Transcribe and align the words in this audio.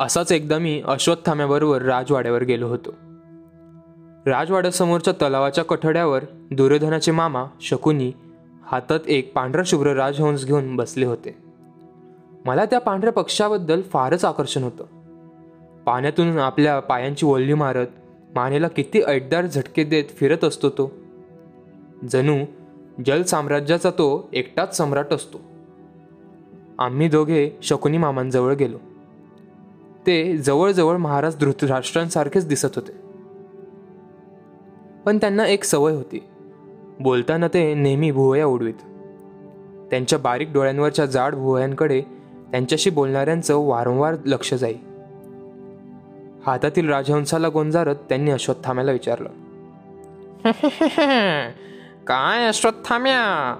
असाच 0.00 0.32
एकदा 0.32 0.58
मी 0.58 0.82
अश्वत्थाम्याबरोबर 0.86 1.82
राजवाड्यावर 1.82 2.42
गेलो 2.42 2.68
होतो. 2.68 2.94
राजवाड्यासमोरच्या 4.26 5.12
तलावाच्या 5.12 5.64
कठड्यावर 5.64 6.24
दुर्योधनाचे 6.50 7.12
मामा 7.12 7.44
शकुनी 7.60 8.12
हातात 8.62 9.00
एक 9.06 9.34
पांढरा 9.34 9.62
शुभ्र 9.66 9.92
राजहंस 9.92 10.46
घेऊन 10.46 10.76
बसले 10.76 11.06
होते. 11.06 11.36
मला 12.44 12.64
त्या 12.64 12.78
पांढऱ्या 12.78 13.12
पक्षाबद्दल 13.12 13.82
फारच 13.82 14.24
आकर्षण 14.24 14.62
होतं. 14.62 14.84
पाण्यातून 15.86 16.38
आपल्या 16.38 16.80
पायांची 16.80 17.26
वल्ली 17.26 17.54
मारत 17.54 17.86
मानेला 18.34 18.68
किती 18.68 19.02
ऐटदार 19.02 19.46
झटके 19.46 19.84
देत 19.84 20.04
फिरत 20.16 20.44
असतो 20.44 20.70
तो. 20.70 20.92
जणू 22.12 22.44
जल 23.06 23.22
साम्राज्याचा 23.22 23.90
तो 23.90 24.28
एकटाच 24.32 24.76
सम्राट 24.76 25.12
असतो. 25.12 25.40
आम्ही 26.78 27.08
दोघे 27.08 27.50
शकुनी 27.62 27.98
मामांजवळ 27.98 28.54
गेलो. 28.54 28.78
ते 30.06 30.36
जवळजवळ 30.36 30.96
महाराज 30.96 31.36
धृतराष्ट्रांसारखेच 31.38 32.48
दिसत 32.48 32.68
होते. 32.74 32.92
पण 35.04 35.16
त्यांना 35.16 35.46
एक 35.46 35.64
सवय 35.64 35.92
होती. 35.92 36.24
बोलताना 37.00 37.48
ते 37.48 37.74
नेहमी 37.74 38.10
भुवया 38.10 38.46
उडवीत. 38.46 38.74
त्यांच्या 39.90 40.18
बारीक 40.18 40.52
डोळ्यांवरच्या 40.52 41.06
जाड 41.06 41.34
भुवयांकडे 41.34 42.00
त्यांच्याशी 42.50 42.90
बोलणाऱ्यांचं 42.90 43.56
वारंवार 43.56 44.14
लक्ष 44.24 44.54
जाई. 44.54 44.74
हातातील 46.46 46.88
राजहंसाला 46.88 47.48
गोंजारत 47.48 47.96
त्यांनी 48.08 48.30
अश्वत्थाम्याला 48.30 48.92
विचारलं. 48.92 49.28
काय 52.06 52.46
अश्वत्थाम्या? 52.46 53.56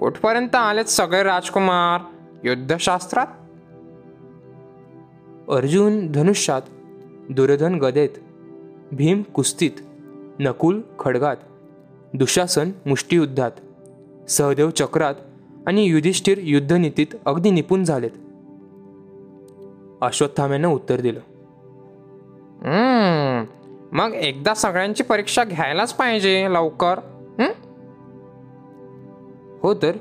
कुठपर्यंत 0.00 0.54
आलेत 0.54 0.84
सगळे 0.84 1.22
राजकुमार? 1.22 2.00
युद्धशास्त्रात? 2.44 3.26
अर्जुन 5.48 6.12
धनुष्यात 6.12 6.62
दुर्योधन 7.30 7.78
गदेत 7.78 8.08
भीम 8.92 9.22
कुस्तीत 9.22 9.70
नकुल 10.40 10.80
खडगात 10.98 11.36
दुशासन 12.14 12.70
मुष्टियुद्धात 12.86 13.50
सहदेव 14.30 14.70
चक्रात 14.70 15.14
आणि 15.66 15.84
युधिष्ठिर 15.84 16.38
युद्धनीतीत 16.42 17.06
अगदी 17.24 17.50
निपुण 17.50 17.84
झालेत. 17.84 18.10
अश्वत्थाम्यानं 20.02 20.68
उत्तर 20.68 21.00
दिलं. 21.00 21.20
मग 23.92 24.12
एकदा 24.14 24.54
सगळ्यांची 24.54 25.02
परीक्षा 25.02 25.44
घ्यायलाच 25.44 25.94
पाहिजे 25.94 26.46
लवकर 26.50 26.94
हो 29.62 29.74
तर 29.74 29.92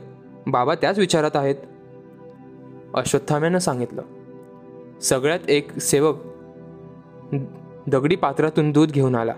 बाबा 0.47 0.75
त्याच 0.75 0.99
विचारात 0.99 1.35
आहेत. 1.35 1.55
अश्वत्थाम्यानं 2.93 3.57
सांगितलं. 3.57 4.01
सगळ्यात 5.03 5.39
एक 5.47 5.79
सेवक 5.79 6.15
दगडी 7.87 8.15
पात्रातून 8.15 8.71
दूध 8.71 8.91
घेऊन 8.91 9.15
आला. 9.15 9.33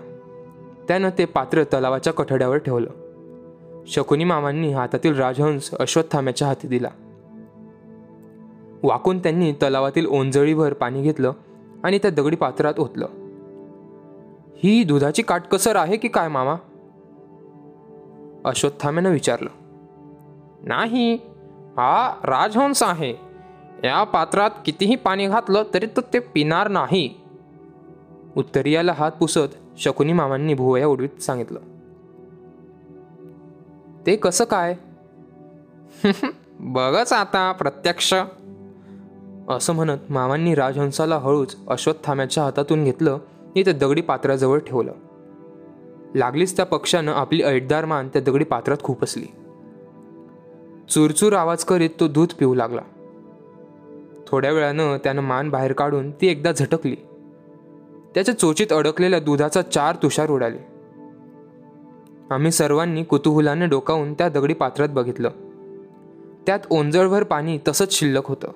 त्यानं 0.88 1.10
ते 1.18 1.24
पात्र 1.24 1.64
तलावाच्या 1.64 2.12
कठड्यावर 2.12 2.56
ठेवलं. 2.56 2.90
शकुनी 3.86 4.24
मामांनी 4.24 4.72
हातातील 4.72 5.14
राजहंस 5.14 5.70
अश्वत्थाम्याच्या 5.74 6.48
हाती 6.48 6.68
दिला. 6.68 6.88
वाकून 8.82 9.18
त्यांनी 9.18 9.52
तलावातील 9.52 10.06
ओंजळीभर 10.06 10.72
पाणी 10.72 11.02
घेतलं 11.02 11.32
आणि 11.84 11.98
त्या 11.98 12.10
दगडी 12.10 12.36
पात्रात 12.36 12.74
ओतलं. 12.78 13.06
ही 14.56 14.84
दुधाची 14.84 15.22
काटकसर 15.22 15.76
आहे 15.76 15.96
की 15.96 16.08
काय 16.08 16.28
मामा? 16.28 16.54
अश्वत्थाम्यानं 18.44 19.10
विचारलं. 19.10 19.50
नाही 20.62 21.14
हा 21.76 22.20
राजहंस 22.24 22.82
आहे. 22.82 23.25
या 23.86 24.04
पात्रात 24.04 24.50
कितीही 24.64 24.96
पाणी 24.96 25.26
घातलं 25.26 25.62
तरी 25.74 25.86
तो 25.86 26.00
ते 26.00 26.18
पिणार 26.18 26.68
नाही. 26.68 27.14
उत्तरीयाला 28.36 28.92
हात 28.92 29.12
पुसत 29.12 29.78
शकुनी 29.78 30.12
मामांनी 30.12 30.54
भुवया 30.54 30.86
उडवीत 30.86 31.22
सांगितलं. 31.22 31.60
ते 34.06 34.16
कसं 34.16 34.44
काय? 34.44 34.74
बघच 36.60 37.12
आता 37.12 37.52
प्रत्यक्ष. 37.52 38.14
असं 39.48 39.72
म्हणत 39.72 39.98
मामांनी 40.10 40.54
राजहंसाला 40.54 41.16
हळूच 41.18 41.56
अश्वत्थाम्याच्या 41.68 42.44
हातातून 42.44 42.84
घेतलं 42.84 43.12
आणि 43.12 43.64
त्या 43.64 43.72
दगडी 43.72 44.00
पात्राजवळ 44.00 44.58
ठेवलं. 44.58 44.92
लागलीच 46.14 46.56
त्या 46.56 46.66
पक्षानं 46.66 47.12
आपली 47.12 47.42
ऐटदार 47.42 47.84
मान 47.84 48.08
त्या 48.08 48.22
दगडी 48.22 48.44
पात्रात 48.44 48.76
खुपसली 48.82 49.26
चुरचूर 50.88 51.32
आवाज 51.32 51.64
करीत 51.64 51.90
तो 52.00 52.08
दूध 52.08 52.28
पिऊ 52.38 52.54
लागला. 52.54 52.82
थोड्या 54.26 54.52
वेळानं 54.52 54.96
त्यानं 54.96 55.22
मान 55.22 55.50
बाहेर 55.50 55.72
काढून 55.72 56.10
ती 56.10 56.26
एकदा 56.26 56.52
झटकली. 56.52 56.96
त्याच्या 58.14 58.38
चोचीत 58.38 58.72
अडकलेल्या 58.72 59.20
दुधाचा 59.20 59.62
चार 59.62 59.96
तुषार 60.02 60.30
उडाले. 60.30 60.58
आम्ही 62.30 62.50
सर्वांनी 62.50 63.04
कुतूहलाने 63.04 63.66
डोकावून 63.66 64.14
त्या 64.14 64.28
दगडी 64.28 64.54
पात्रात 64.54 64.88
बघितलं. 64.88 65.30
त्यात 66.46 66.58
ओंजळभर 66.70 67.22
पाणी 67.22 67.58
तसंच 67.68 67.92
शिल्लक 67.92 68.26
होतं. 68.26 68.48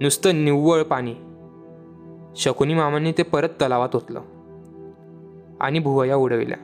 नुसतं 0.00 0.44
निव्वळ 0.44 0.82
पाणी. 0.82 1.14
शकुनी 2.36 2.74
मामांनी 2.74 3.12
ते 3.12 3.22
परत 3.22 3.48
तलावात 3.48 3.96
ओतलं. 3.96 4.20
आणि 5.60 5.78
भुवया 5.78 6.16
उडविल्या. 6.16 6.56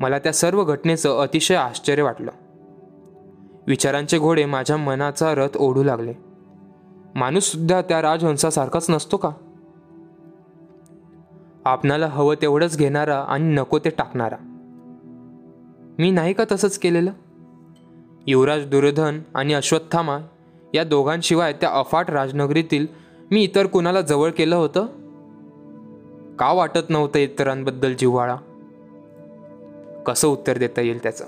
मला 0.00 0.18
त्या 0.18 0.32
सर्व 0.32 0.64
घटनेचं 0.64 1.18
अतिशय 1.18 1.54
आश्चर्य 1.54 2.02
वाटलं. 2.02 2.30
विचारांचे 3.66 4.18
घोडे 4.18 4.44
माझ्या 4.44 4.76
मनाचा 4.76 5.34
रथ 5.34 5.56
ओढू 5.56 5.82
लागले. 5.82 6.27
माणूस 7.14 7.44
सुद्धा 7.44 7.82
त्या 7.82 8.02
राजहंसासारखाच 8.02 8.90
नसतो 8.90 9.16
का? 9.16 9.30
आपणाला 11.64 12.06
हवं 12.06 12.34
तेवढंच 12.42 12.78
घेणारा 12.78 13.18
आणि 13.18 13.44
नको 13.44 13.78
ते 13.78 13.90
टाकणारा. 13.90 14.36
मी 15.98 16.10
नाही 16.10 16.32
का 16.32 16.44
तसंच 16.52 16.78
केलेलं? 16.78 17.10
युवराज 18.26 18.66
दुर्योधन 18.66 19.20
आणि 19.34 19.54
अश्वत्थामा 19.54 20.18
या 20.74 20.84
दोघांशिवाय 20.84 21.52
त्या 21.52 21.70
अफाट 21.70 22.10
राजनगरीतील 22.10 22.86
मी 23.30 23.42
इतर 23.42 23.66
कुणाला 23.66 24.00
जवळ 24.00 24.30
केलं 24.30 24.56
होतं? 24.56 24.86
का 26.36 26.52
वाटत 26.52 26.90
नव्हतं 26.90 27.18
इतरांबद्दल 27.18 27.94
जिव्हाळा? 27.94 28.36
कसं 30.06 30.28
उत्तर 30.28 30.58
देता 30.58 30.80
येईल 30.80 31.02
त्याचं? 31.02 31.24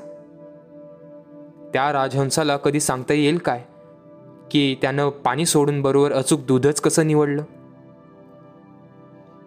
त्या 1.73 1.93
राजहंसाला 1.93 2.57
कधी 2.57 2.81
सांगता 2.81 3.15
येईल 3.15 3.39
काय? 3.39 3.65
की 4.51 4.77
त्यानं 4.83 5.09
पाणी 5.09 5.47
सोडून 5.47 5.83
बरोबर 5.83 6.13
अचूक 6.13 6.41
दूधच 6.41 6.81
कसं 6.81 7.07
निवडलं? 7.07 7.43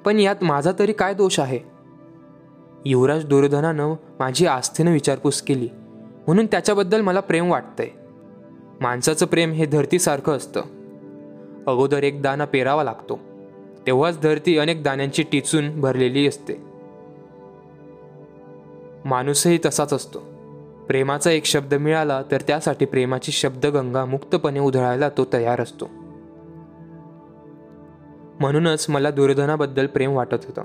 पण 0.06 0.20
यात 0.20 0.36
माझा 0.42 0.72
तरी 0.80 0.94
काय 0.94 1.14
दोष 1.14 1.40
आहे? 1.40 1.60
युवराज 2.86 3.26
दुर्योधनानं 3.26 3.94
माझी 4.20 4.46
आस्थेनं 4.46 4.92
विचारपूस 4.92 5.42
केली. 5.42 5.70
म्हणून 6.28 6.46
त्याच्याबद्दल 6.46 7.02
मला 7.02 7.20
प्रेम 7.20 7.52
वाटतंय. 7.52 7.88
माणसाचं 8.82 9.26
प्रेम 9.26 9.52
हे 9.52 9.66
धरतीसारखं 9.66 10.34
असतं. 10.34 10.62
अगोदर 11.68 12.04
एक 12.04 12.22
दाना 12.22 12.46
पेरावा 12.46 12.84
लागतो. 12.84 13.20
तेव्हाच 13.88 14.22
धरती 14.22 14.58
अनेक 14.58 14.84
दाण्यांची 14.84 15.24
टिचून 15.24 15.82
भरलेली 15.82 16.28
असते. 16.28 16.54
माणूसही 19.06 19.60
तसाच 19.66 19.94
असतो. 19.94 20.33
प्रेमाचा 20.88 21.32
एक 21.32 21.46
शब्द 21.46 21.74
मिळाला 21.74 22.22
तर 22.32 22.42
त्यासाठी 22.42 22.86
प्रेमाची 22.86 23.32
शब्दगंगा 23.32 24.06
मुक्तपणे 24.06 24.60
उधळायला 24.60 25.10
तो 25.10 25.28
तयार 25.34 25.62
असतो. 25.62 25.90
म्हणूनच 28.40 28.86
मला 28.90 29.12
दुर्धनाबद्दल 29.12 29.88
प्रेम 29.88 30.12
वाटत 30.12 30.38
होतं. 30.44 30.64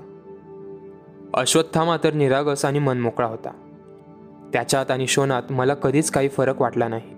अश्वत्थामा 1.33 1.97
तर 2.03 2.13
निरागस 2.13 2.65
आणि 2.65 2.79
मनमोकळा 2.79 3.27
होता. 3.27 3.49
त्याच्यात 4.53 4.91
आणि 4.91 5.07
शोनात 5.07 5.43
मला 5.49 5.73
कधीच 5.73 6.11
काही 6.11 6.29
फरक 6.29 6.61
वाटला 6.61 6.87
नाही. 6.87 7.09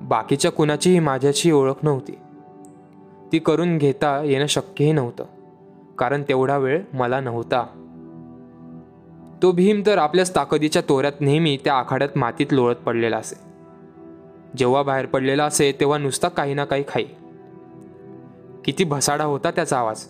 बाकीच्या 0.00 0.52
कुणाचीही 0.52 0.98
माझ्याशी 0.98 1.50
ओळख 1.50 1.74
नव्हती. 1.82 2.18
ती 3.32 3.38
करून 3.38 3.78
घेता 3.78 4.22
येणं 4.22 4.46
शक्यही 4.46 4.92
नव्हतं. 4.92 5.24
कारण 5.98 6.22
तेवढा 6.22 6.58
वेळ 6.58 6.82
मला 6.92 7.20
नव्हता. 7.20 7.79
तो 9.42 9.52
भीम 9.52 9.82
तर 9.86 9.98
आपल्याच 9.98 10.34
ताकदीच्या 10.34 10.82
तोऱ्यात 10.88 11.12
नेहमी 11.20 11.58
त्या 11.64 11.74
आखाड्यात 11.74 12.18
मातीत 12.18 12.46
लोळत 12.50 12.76
पडलेला 12.76 13.16
असे. 13.16 13.40
जेव्हा 14.56 14.82
बाहेर 14.82 15.06
पडलेला 15.06 15.44
असे 15.44 15.72
तेव्हा 15.72 15.98
नुसता 15.98 16.28
काही 16.28 16.54
ना 16.54 16.64
काही 16.64 16.84
खाई. 16.88 17.04
किती 18.64 18.84
भसाडा 18.84 19.24
होता 19.24 19.50
त्याचा 19.50 19.78
आवाज. 19.78 20.04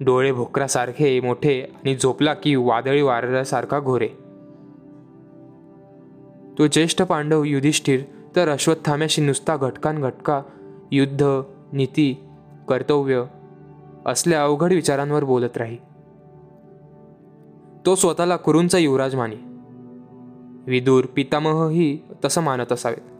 डोळे 0.00 0.32
भोकरासारखे 0.32 1.20
मोठे 1.20 1.62
आणि 1.62 1.96
झोपला 1.96 2.34
की 2.34 2.56
वादळी 2.56 3.02
वाऱ्यासारखा 3.02 3.80
घोरे. 3.80 4.08
तो 6.58 6.66
ज्येष्ठ 6.66 7.02
पांडव 7.02 7.44
युधिष्ठिर 7.44 8.00
तर 8.36 8.48
अश्वत्थाम्याशी 8.48 9.22
नुसता 9.22 9.56
घटकान 9.56 10.00
घटका 10.00 10.42
युद्ध 10.90 11.26
नीती 11.72 12.24
कर्तव्य 12.68 13.22
असल्या 14.06 14.42
अवघड 14.42 14.72
विचारांवर 14.72 15.24
बोलत 15.24 15.56
राही. 15.56 15.76
तो 17.86 17.94
स्वतःला 17.94 18.36
कुरूंचा 18.36 18.78
युवराज 18.78 19.14
माने. 19.14 19.34
विदूर 20.70 21.04
पितामहही 21.16 21.98
तसं 22.24 22.40
मानत 22.40 22.72
असावेत. 22.72 23.10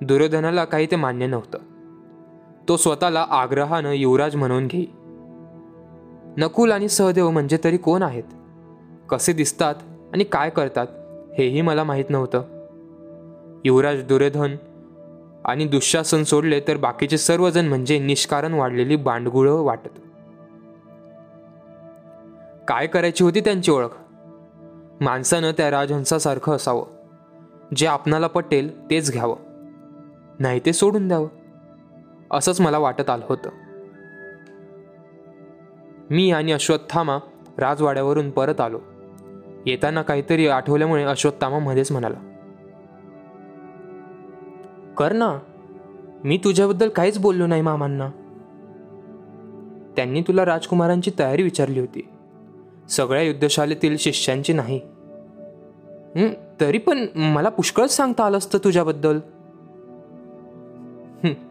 दुर्योधनाला 0.00 0.64
काही 0.64 0.86
ते 0.90 0.96
मान्य 0.96 1.26
नव्हतं. 1.26 1.58
तो 2.68 2.76
स्वतःला 2.76 3.26
आग्रहानं 3.30 3.92
युवराज 3.92 4.36
म्हणून 4.36 4.66
घेई. 4.66 4.86
नकुल 6.36 6.72
आणि 6.72 6.88
सहदेव 6.88 7.30
म्हणजे 7.30 7.58
तरी 7.64 7.76
कोण 7.76 8.02
आहेत? 8.02 8.22
कसे 9.08 9.32
दिसतात 9.32 9.74
आणि 10.12 10.24
काय 10.24 10.50
करतात 10.50 10.86
हेही 11.38 11.60
मला 11.60 11.84
माहीत 11.84 12.04
नव्हतं. 12.08 12.42
युवराज 13.64 14.02
दुर्योधन 14.02 14.56
आणि 15.44 15.64
दुःशासन 15.64 16.22
सोडले 16.22 16.60
तर 16.60 16.76
बाकीचे 16.76 17.18
सर्वजण 17.18 17.66
म्हणजे 17.66 17.98
निष्कारण 17.98 18.52
वाढलेली 18.52 18.96
बांडगुळं 18.96 19.52
वाटत. 19.52 20.05
काय 22.68 22.86
करायची 22.86 23.24
होती 23.24 23.40
त्यांची 23.40 23.70
ओळख? 23.70 23.96
माणसानं 25.00 25.50
त्या 25.50 25.70
राजहंसासारखं 25.70 26.52
असावं. 26.52 26.86
जे 27.76 27.86
आपणाला 27.86 28.26
पटेल 28.26 28.90
तेच 28.90 29.12
घ्यावं. 29.12 29.36
नाही 30.38 30.60
ते 30.66 30.72
सोडून 30.72 31.08
द्यावं. 31.08 31.28
असंच 32.30 32.60
मला 32.60 32.78
वाटत 32.78 33.10
आलं 33.10 33.24
होतं. 33.28 33.50
मी 36.10 36.30
आणि 36.30 36.52
अश्वत्थामा 36.52 37.18
राजवाड्यावरून 37.58 38.30
परत 38.30 38.60
आलो. 38.60 38.80
येताना 39.66 40.02
काहीतरी 40.02 40.48
आठवल्यामुळे 40.48 41.04
अश्वत्थामा 41.04 41.58
मध्येच 41.58 41.92
म्हणाला 41.92 42.32
कर 44.96 45.12
ना 45.12 45.38
मी 46.24 46.40
तुझ्याबद्दल 46.44 46.88
काहीच 46.88 47.18
बोललो 47.18 47.46
नाही 47.46 47.62
मामांना. 47.62 48.10
त्यांनी 49.96 50.22
तुला 50.22 50.44
राजकुमारांची 50.44 51.10
तयारी 51.18 51.42
विचारली 51.42 51.80
होती. 51.80 52.08
सगळ्या 52.88 53.22
युद्धशालेतील 53.22 53.96
शिष्यांची 53.96 54.52
नाही. 54.52 54.80
तरी 56.60 56.78
पण 56.78 57.06
मला 57.14 57.48
पुष्कळच 57.48 57.96
सांगता 57.96 58.24
आलं 58.24 58.38
असतं 58.38 58.58
तुझ्याबद्दल. 58.64 59.18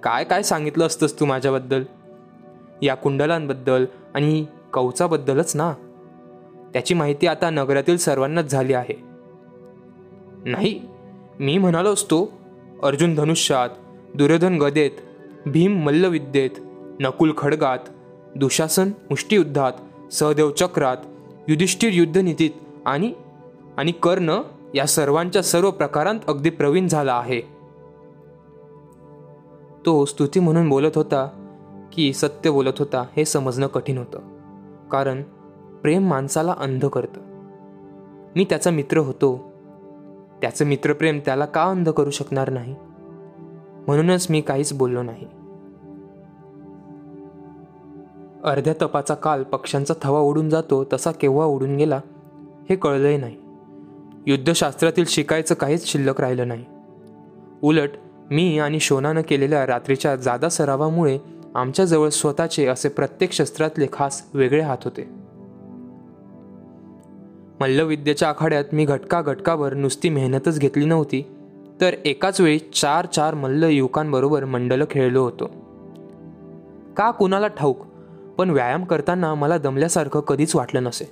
काय 0.03 0.23
काय 0.23 0.43
सांगितलं 0.43 0.85
असतंस 0.85 1.19
तू 1.19 1.25
माझ्याबद्दल? 1.25 1.83
या 2.81 2.95
कुंडलांबद्दल 2.95 3.85
आणि 4.15 4.45
कवचाबद्दलच 4.73 5.55
ना? 5.55 5.73
त्याची 6.73 6.93
माहिती 6.93 7.27
आता 7.27 7.49
नगरातील 7.49 7.97
सर्वांनाच 7.97 8.51
झाली 8.51 8.73
आहे. 8.73 9.03
नाही 10.45 10.81
मी 11.39 11.57
म्हणालो 11.57 11.93
असतो 11.93 12.33
अर्जुन 12.83 13.15
धनुष्यात 13.15 13.69
दुर्योधन 14.15 14.57
गदेत 14.57 14.91
भीम 15.45 15.83
मल्लविद्येत 15.83 16.49
नकुल 16.99 17.33
खडगात 17.37 17.79
दुशासन 18.35 18.87
मुष्टियुद्धात 19.09 20.13
सहदेव 20.13 20.51
चक्रात 20.51 20.97
युधिष्ठिर 21.47 21.89
युद्धनीतीत 21.93 22.49
आणि 22.85 23.13
आणि 23.77 23.91
कर्ण 23.91 24.41
या 24.75 24.85
सर्वांच्या 24.85 25.43
सर्व 25.43 25.71
प्रकारांत 25.71 26.19
अगदी 26.27 26.49
प्रवीण 26.49 26.87
झाला 26.87 27.13
आहे. 27.13 27.41
तो 29.85 30.05
स्तुती 30.05 30.39
म्हणून 30.39 30.69
बोलत 30.69 30.91
होता 30.95 31.29
की 31.93 32.13
सत्य 32.13 32.49
बोलत 32.49 32.79
होता 32.79 33.05
हे 33.17 33.25
समजणं 33.25 33.67
कठीण 33.67 33.97
होतं 33.97 34.19
कारण 34.91 35.21
प्रेम 35.81 36.07
माणसाला 36.07 36.55
अंध 36.57 36.85
करतं. 36.85 37.21
मी 38.35 38.45
त्याचा 38.45 38.71
मित्र 38.71 38.97
होतो. 38.97 39.51
त्याचं 40.41 40.65
मित्रप्रेम 40.65 41.19
त्याला 41.25 41.45
का 41.45 41.63
अंध 41.63 41.89
करू 41.89 42.09
शकणार 42.09 42.49
नाही? 42.49 42.75
म्हणूनच 43.87 44.27
मी 44.29 44.41
काहीच 44.41 44.73
बोललो 44.73 45.01
नाही. 45.01 45.27
अर्ध्या 48.45 48.73
तपाचा 48.81 49.13
काल 49.13 49.43
पक्ष्यांचा 49.43 49.93
थवा 50.01 50.19
उडून 50.19 50.49
जातो 50.49 50.85
तसा 50.93 51.11
केव्हा 51.11 51.45
उडून 51.45 51.75
गेला 51.75 52.01
हे 52.69 52.75
कळलंही 52.75 53.17
नाही. 53.17 53.35
युद्धशास्त्रातील 54.27 55.05
शिकायचं 55.07 55.55
काहीच 55.55 55.91
शिल्लक 55.91 56.21
राहिलं 56.21 56.47
नाही. 56.47 56.65
उलट 57.61 57.89
मी 58.31 58.59
आणि 58.59 58.79
शोनानं 58.79 59.21
केलेल्या 59.21 59.67
रात्रीच्या 59.67 60.15
जादा 60.15 60.49
सरावामुळे 60.49 61.19
आमच्याजवळ 61.55 62.09
स्वतःचे 62.09 62.67
असे 62.67 62.89
प्रत्येक 62.89 63.31
शस्त्रातले 63.31 63.87
खास 63.93 64.23
वेगळे 64.33 64.61
हात 64.61 64.77
होते. 64.83 65.09
मल्लविद्येच्या 67.59 68.29
आखाड्यात 68.29 68.65
मी 68.73 68.85
घटका 68.85 69.21
घटकावर 69.21 69.73
नुसती 69.73 70.09
मेहनतच 70.09 70.59
घेतली 70.59 70.85
नव्हती 70.85 71.35
तर 71.81 71.93
एकाच 72.05 72.41
वेळी 72.41 72.59
चार 72.59 73.05
चार 73.05 73.33
मल्ल 73.33 73.63
युवकांबरोबर 73.63 74.45
मंडल 74.45 74.83
खेळलो 74.89 75.23
होतो. 75.23 75.45
का 76.97 77.11
कुणाला 77.11 77.47
ठाऊक? 77.47 77.77
पण 78.37 78.49
व्यायाम 78.49 78.83
करताना 78.83 79.33
मला 79.35 79.57
दमल्यासारखं 79.57 80.19
कधीच 80.19 80.55
वाटलं 80.55 80.83
नसे. 80.83 81.09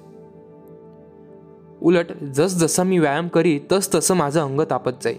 उलट 1.82 2.12
जसजसा 2.24 2.84
मी 2.84 2.98
व्यायाम 3.00 3.28
करी 3.28 3.60
तस 3.72 3.94
तसं 3.96 4.16
माझं 4.16 4.42
अंग 4.42 4.62
तापत 4.70 4.92
जाई. 5.04 5.16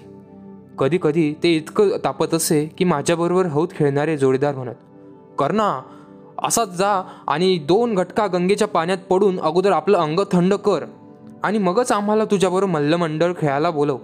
कधी 0.78 0.98
कधी 1.02 1.34
ते 1.42 1.54
इतकं 1.56 1.96
तापत 2.04 2.34
असे 2.34 2.64
की 2.78 2.84
माझ्याबरोबर 2.84 3.46
हौत 3.46 3.68
खेळणारे 3.70 4.16
जोडीदार 4.18 4.54
म्हणत 4.54 4.74
कर्णा 5.38 5.82
असाच 6.42 6.68
जा 6.68 6.92
आणि 7.28 7.58
दोन 7.58 7.94
घटका 7.94 8.26
गंगेच्या 8.26 8.68
पाण्यात 8.68 8.98
पडून 9.10 9.40
अगोदर 9.40 9.72
आपलं 9.72 9.98
अंग 9.98 10.20
थंड 10.32 10.54
कर 10.54 10.84
आणि 11.42 11.58
मगच 11.58 11.92
आम्हाला 11.92 12.24
तुझ्याबरोबर 12.24 12.72
मल्लमंडळ 12.72 13.32
खेळायला 13.38 13.70
बोलव. 13.70 13.98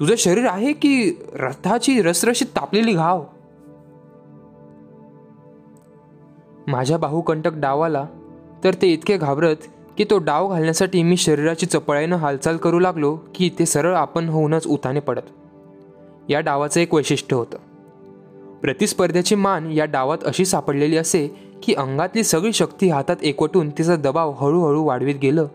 तुझं 0.00 0.14
शरीर 0.18 0.46
आहे 0.46 0.72
की 0.72 1.12
रथाची 1.34 2.02
रसरशीत 2.02 2.46
तापलेली 2.46 2.92
घाव? 2.92 3.24
माझ्या 6.66 6.98
बाहुकंटक 6.98 7.50
डावाला 7.54 8.06
तर 8.64 8.74
ते 8.74 8.86
इतके 8.86 9.16
घाबरत 9.16 9.56
की 9.98 10.04
तो 10.04 10.18
डाव 10.18 10.48
घालण्यासाठी 10.48 11.02
मी 11.02 11.16
शरीराची 11.16 11.66
चपळाईनं 11.66 12.16
हालचाल 12.16 12.56
करू 12.56 12.78
लागलो 12.78 13.18
की 13.34 13.50
ते 13.58 13.66
सरळ 13.66 13.94
आपण 13.94 14.28
होऊनच 14.28 14.66
उताने 14.66 15.00
पडत. 15.00 15.22
या 16.28 16.40
डावाचं 16.40 16.80
एक 16.80 16.94
वैशिष्ट्य 16.94 17.36
होतं. 17.36 17.58
प्रतिस्पर्ध्याची 18.60 19.34
मान 19.34 19.70
या 19.70 19.84
डावात 19.84 20.18
अशी 20.24 20.44
सापडलेली 20.44 20.96
असे 20.96 21.52
की 21.62 21.74
अंगातली 21.74 22.24
सगळी 22.24 22.52
शक्ती 22.52 22.88
हातात 22.88 23.16
एकवटून 23.22 23.70
तिचा 23.70 23.96
दबाव 23.96 24.30
हळूहळू 24.30 24.84
वाढवीत 24.84 25.14
गेलं 25.22 25.46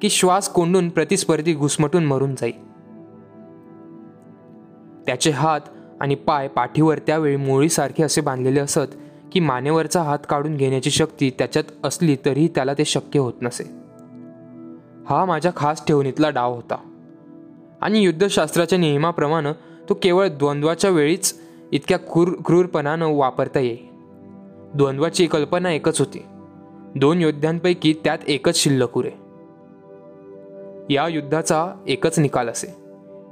की 0.00 0.10
श्वास 0.10 0.48
कोंडून 0.48 0.88
प्रतिस्पर्धी 0.88 1.54
घुसमटून 1.54 2.04
मरून 2.04 2.34
जाई. 2.34 2.52
त्याचे 5.06 5.30
हात 5.30 5.60
आणि 6.00 6.14
पाय 6.14 6.48
पाठीवर 6.48 6.98
त्यावेळी 6.98 7.36
मोळीसारखे 7.36 8.02
असे 8.02 8.20
बांधलेले 8.20 8.60
असत 8.60 8.96
की 9.32 9.40
मानेवरचा 9.40 10.02
हात 10.02 10.18
काढून 10.28 10.56
घेण्याची 10.56 10.90
शक्ती 10.90 11.30
त्याच्यात 11.30 11.64
असली 11.84 12.16
तरीही 12.24 12.48
त्याला 12.48 12.74
ते 12.74 12.84
शक्य 12.84 13.20
होत 13.20 13.32
नसे. 13.42 13.64
हा 15.06 15.24
माझ्या 15.24 15.52
खास 15.56 15.86
ठेवणीतला 15.86 16.30
डाव 16.30 16.54
होता. 16.54 16.76
आणि 17.80 18.00
युद्धशास्त्राच्या 18.00 18.78
नियमाप्रमाणे 18.78 19.52
तो 19.88 19.94
केवळ 20.02 20.28
द्वंद्वाच्या 20.28 20.90
वेळीच 20.90 21.40
इतक्या 21.72 21.98
क्रूर 21.98 22.28
क्रूरपणानं 22.44 23.08
वापरता 23.08 23.60
येईल. 23.60 23.86
द्वंद्वाची 24.74 25.26
कल्पना 25.26 25.72
एकच 25.72 25.98
होती. 25.98 26.24
दोन 26.96 27.20
योद्ध्यांपैकी 27.20 27.94
त्यात 28.04 28.18
एकच 28.28 28.56
शिल्लक 28.56 28.98
उरे 28.98 29.10
या 30.94 31.08
युद्धाचा 31.08 31.72
एकच 31.88 32.18
निकाल 32.18 32.48
असे. 32.48 32.74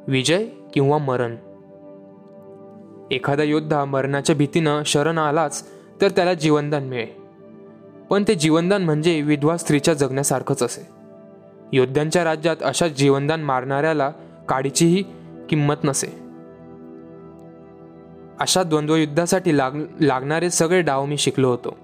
विजय 0.09 0.47
किंवा 0.75 0.99
मरण. 0.99 1.37
एखादा 3.11 3.43
योद्धा 3.43 3.85
मरणाच्या 3.85 4.37
भीतीनं 4.37 4.83
शरण 4.87 5.19
आलाच 5.19 5.67
तर 6.02 6.09
त्याला 6.09 6.35
जीवनदान 6.35 6.85
मिळे 6.85 7.07
पण 8.11 8.25
ते 8.28 8.35
जीवनदान 8.35 8.83
म्हणजे 8.83 9.21
विधवा 9.21 9.57
स्त्रीच्या 9.57 9.95
जगण्यासारखंच 9.95 10.62
असे. 10.62 10.88
योद्ध्यांच्या 11.73 12.25
राज्यात 12.25 12.57
अशा 12.62 12.88
जीवनदान 12.88 13.43
मारणाऱ्याला 13.43 14.12
काडीचीही 14.49 15.05
किंमत 15.49 15.75
नसे. 15.85 16.07
अशा 18.40 18.62
द्वंद्वयुद्धासाठी 18.62 19.57
लाग 19.59 19.71
लागणारे 20.00 20.50
सगळे 20.50 20.81
डाव 20.81 21.05
मी 21.05 21.19
शिकलो 21.19 21.49
होतो. 21.49 21.78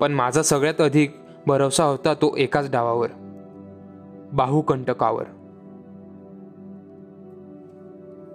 पण 0.00 0.12
माझा 0.12 0.42
सगळ्यात 0.42 0.80
अधिक 0.80 1.16
भरवसा 1.46 1.84
होता 1.84 2.14
तो 2.14 2.34
एकाच 2.36 2.70
डावावर. 2.70 3.08
बाहुकंटकावर. 4.32 5.24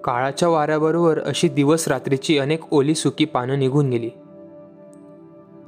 काळाच्या 0.04 0.50
वाऱ्याबरोबर 0.50 1.20
अशी 1.20 1.48
दिवस 1.48 1.88
रात्रीची 1.88 2.40
अनेक 2.40 2.74
ओली 2.74 2.96
सुकी 2.96 3.26
पानं 3.26 3.60
निघून 3.60 3.90
गेली. 3.90 4.10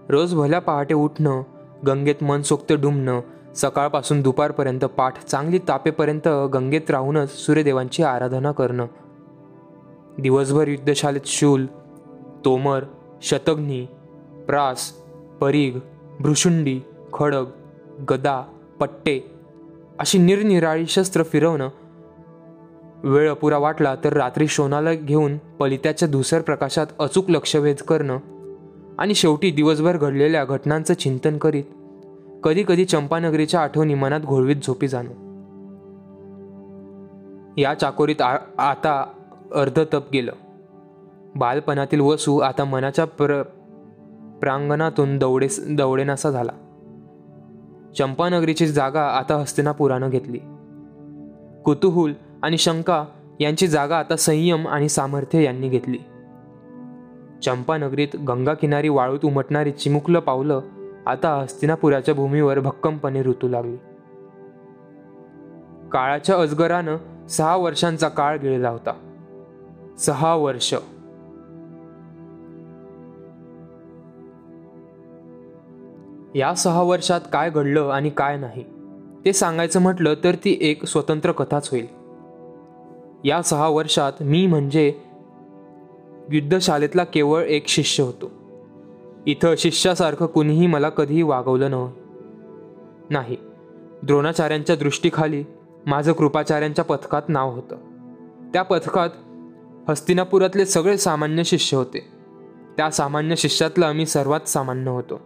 रोज 0.09 0.33
भल्या 0.33 0.59
पहाटे 0.61 0.93
उठणं 0.93 1.41
गंगेत 1.87 2.23
मनसोक्त 2.23 2.73
डुंबणं 2.73 3.19
सकाळपासून 3.55 4.21
दुपारपर्यंत 4.21 4.79
पाठ 4.79 5.25
चांगली 5.25 5.59
तापेपर्यंत 5.67 6.27
गंगेत 6.27 6.91
राहूनच 6.91 7.31
सूर्यदेवांची 7.31 8.03
आराधना 8.03 8.51
करणं. 8.51 8.85
दिवसभर 10.17 10.67
युद्धशालेत 10.67 11.21
शूल 11.25 11.65
तोमर 12.45 12.83
शतग्नी 13.21 13.85
प्रास 14.47 14.91
परीघ 15.41 15.77
भृशुंडी 16.19 16.79
खडग 17.13 17.45
गदा 18.09 18.41
पट्टे 18.79 19.31
अशी 19.99 20.17
निरनिराळी 20.17 20.85
शस्त्र 20.85 21.23
फिरवणं. 21.23 21.69
वेळ 23.03 23.29
अपुरा 23.29 23.57
वाटला 23.57 23.95
तर 23.95 24.13
रात्री 24.13 24.47
शोनाला 24.47 24.93
घेऊन 24.93 25.37
पलित्याच्या 25.37 26.07
धुसर 26.07 26.41
प्रकाशात 26.41 26.87
अचूक 26.99 27.29
लक्षवेध 27.29 27.75
करणं. 27.75 28.17
आणि 28.97 29.15
शेवटी 29.15 29.51
दिवसभर 29.51 29.97
घडलेल्या 29.97 30.45
घटनांचं 30.45 30.93
चिंतन 30.93 31.37
करीत 31.37 31.63
कधी 32.43 32.63
कधी 32.67 32.85
चंपानगरीच्या 32.85 33.59
आठवणी 33.59 33.93
मनात 33.93 34.19
घोळवीत 34.19 34.55
झोपी 34.55 34.87
जाणं. 34.87 35.09
या 37.57 37.73
चाकोरीत 37.73 38.21
आ 38.21 38.37
आता 38.57 39.05
अर्ध 39.55 39.83
तप 39.93 40.03
गेलं. 40.13 40.31
बालपणातील 41.35 41.99
वसू 41.99 42.39
आता 42.39 42.63
मनाच्या 42.63 43.05
प्र 43.05 43.43
प्रांगणातून 44.41 45.17
दौडे 45.17 45.47
दौडेनासा 45.69 46.31
झाला. 46.31 46.51
चंपानगरीची 47.97 48.67
जागा 48.67 49.01
आता 49.01 49.35
हस्तिनापुरानं 49.35 50.09
घेतली. 50.09 50.39
कुतूहल 51.65 52.13
आणि 52.43 52.57
शंका 52.57 53.05
यांची 53.39 53.67
जागा 53.67 53.97
आता 53.97 54.15
संयम 54.15 54.67
आणि 54.67 54.89
सामर्थ्य 54.89 55.43
यांनी 55.43 55.69
घेतली. 55.69 55.97
चंपानगरीत 57.43 58.15
गंगा 58.15 58.53
किनारी 58.53 58.89
वाळूत 58.89 59.19
उमटणारी 59.23 59.71
चिमुकलं 59.71 60.19
पावलं 60.19 60.61
आता 61.05 61.35
हस्तिनापुराच्या 61.35 62.15
भूमीवर 62.15 62.59
भक्कमपणे 62.59 63.21
ऋतू 63.21 63.47
लागली. 63.47 63.77
काळाच्या 65.91 66.35
अजगरानं 66.35 67.27
सहा 67.27 67.55
वर्षांचा 67.55 68.07
काळ 68.07 68.37
गिळला 68.37 68.69
होता. 68.69 68.93
सहा 69.99 70.35
वर्ष. 70.35 70.73
या 76.35 76.53
सहा 76.55 76.81
वर्षात 76.81 77.21
काय 77.33 77.49
घडलं 77.49 77.89
आणि 77.93 78.09
काय 78.09 78.37
नाही 78.37 78.63
ते 79.25 79.33
सांगायचं 79.33 79.81
म्हटलं 79.81 80.13
तर 80.23 80.35
ती 80.35 80.57
एक 80.61 80.85
स्वतंत्र 80.85 81.31
कथाच 81.31 81.69
होईल. 81.71 81.87
या 83.23 83.41
सहा 83.41 83.67
वर्षात 83.67 84.13
मी 84.21 84.47
म्हणजे 84.47 84.93
युद्धशाळेतला 86.31 87.03
केवळ 87.03 87.41
एक 87.41 87.67
शिष्य 87.67 88.03
होतो. 88.03 88.31
इथं 89.25 89.53
शिष्यासारखं 89.57 90.25
कुणीही 90.25 90.67
मला 90.67 90.89
कधीही 90.89 91.21
वागवलं 91.21 91.71
नव्हतं 91.71 92.01
नाही 93.09 93.37
द्रोणाचार्यांच्या 94.03 94.75
दृष्टीखाली 94.75 95.43
माझं 95.85 96.11
कृपाचार्यांच्या 96.11 96.85
पथकात 96.85 97.21
नाव 97.27 97.51
होतं. 97.51 97.75
त्या 98.53 98.63
पथकात 98.63 99.09
हस्तिनापुरातले 99.89 100.65
सगळे 100.65 100.97
सामान्य 100.97 101.43
शिष्य 101.43 101.77
होते. 101.77 102.07
त्या 102.77 102.91
सामान्य 102.91 103.35
शिष्यातला 103.35 103.91
मी 103.91 104.05
सर्वात 104.05 104.47
सामान्य 104.47 104.91
होतो. 104.91 105.21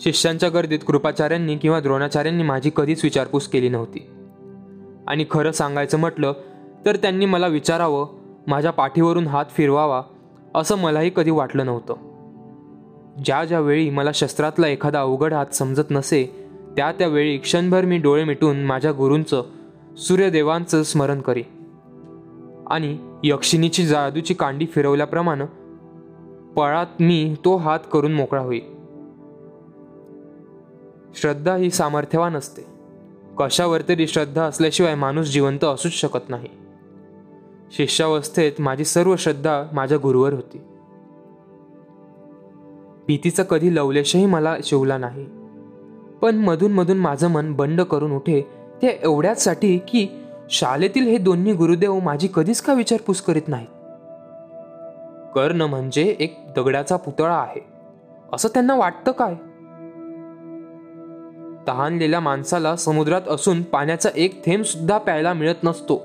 शिष्यांच्या 0.00 0.48
गर्दीत 0.48 0.78
कृपाचार्यांनी 0.86 1.56
किंवा 1.56 1.80
द्रोणाचार्यांनी 1.80 2.42
माझी 2.42 2.70
कधीच 2.76 3.04
विचारपूस 3.04 3.48
केली 3.48 3.68
नव्हती. 3.68 4.10
आणि 5.06 5.24
खरं 5.30 5.50
सांगायचं 5.50 5.98
म्हटलं 5.98 6.32
तर 6.86 6.96
त्यांनी 6.96 7.26
मला 7.26 7.46
विचारावं 7.46 8.06
माझ्या 8.48 8.70
पाठीवरून 8.70 9.26
हात 9.26 9.44
फिरवावा 9.50 10.02
असं 10.54 10.78
मलाही 10.78 11.10
कधी 11.16 11.30
वाटलं 11.30 11.66
नव्हतं. 11.66 11.94
ज्या 13.24 13.44
ज्यावेळी 13.44 13.90
मला 13.90 14.10
शस्त्रातला 14.14 14.68
एखादा 14.68 15.00
अवघड 15.00 15.32
हात 15.32 15.54
समजत 15.54 15.90
नसे 15.90 16.46
त्या 16.76 16.92
त्यावेळी 16.92 17.38
क्षणभर 17.38 17.84
मी 17.84 17.98
डोळे 17.98 18.24
मिटून 18.24 18.64
माझ्या 18.64 18.92
गुरूंचं 18.92 19.42
सूर्यदेवांचं 19.96 20.82
स्मरण 20.82 21.20
करी. 21.20 21.42
आणि 22.66 22.98
यक्षिणीची 23.24 23.86
जादूची 23.86 24.34
कांडी 24.34 24.66
फिरवल्याप्रमाणे 24.66 25.44
पळात 26.56 26.86
मी 27.00 27.34
तो 27.44 27.56
हात 27.56 27.78
करून 27.92 28.12
मोकळा 28.12 28.42
होई. 28.42 28.60
श्रद्धा 31.14 31.56
ही 31.56 31.70
सामर्थ्यवान 31.70 32.36
असते. 32.36 32.62
कशावर 33.38 33.80
तरी 33.88 34.06
श्रद्धा 34.06 34.42
असल्याशिवाय 34.42 34.94
माणूस 34.94 35.32
जिवंत 35.32 35.64
असूच 35.64 35.92
शकत 35.92 36.30
नाही. 36.30 36.67
शिष्यावस्थेत 37.72 38.52
माझी 38.58 38.84
सर्व 38.84 39.16
श्रद्धा 39.16 39.64
माझ्या 39.72 39.98
गुरुवर 40.02 40.32
होती. 40.32 40.58
भीतीचा 43.06 43.42
कधी 43.42 43.76
लवलेशही 43.76 44.26
मला 44.26 44.56
शिवला 44.62 44.98
नाही. 44.98 45.26
पण 46.22 46.36
मधून 46.36 46.72
मधून 46.72 46.96
माझं 46.96 47.30
मन 47.30 47.52
बंड 47.52 47.80
करून 47.80 48.12
उठे 48.12 48.50
ते 48.82 49.00
एवढ्याचसाठी 49.02 49.78
की 49.78 50.08
शाळेतील 50.50 51.06
हे 51.06 51.18
दोन्ही 51.18 51.52
गुरुदेव 51.52 51.98
माझी 51.98 52.28
कधीच 52.34 52.60
का 52.60 52.72
विचारपूस 52.72 53.20
करीत 53.20 53.48
नाहीत? 53.48 53.66
कर्ण 55.34 55.62
म्हणजे 55.62 56.16
एक 56.20 56.38
दगडाचा 56.56 56.96
पुतळा 56.96 57.36
आहे. 57.36 57.64
असं 58.32 58.48
त्यांना 58.48 58.74
वाटतं 58.74 59.12
काय? 59.12 59.34
तहानलेल्या 61.68 62.20
माणसाला 62.20 62.76
समुद्रात 62.76 63.28
असून 63.28 63.62
पाण्याचा 63.62 64.08
एक 64.16 64.46
थेंब 64.46 64.64
सुद्धा 64.64 64.98
प्यायला 64.98 65.32
मिळत 65.32 65.64
नसतो. 65.64 66.02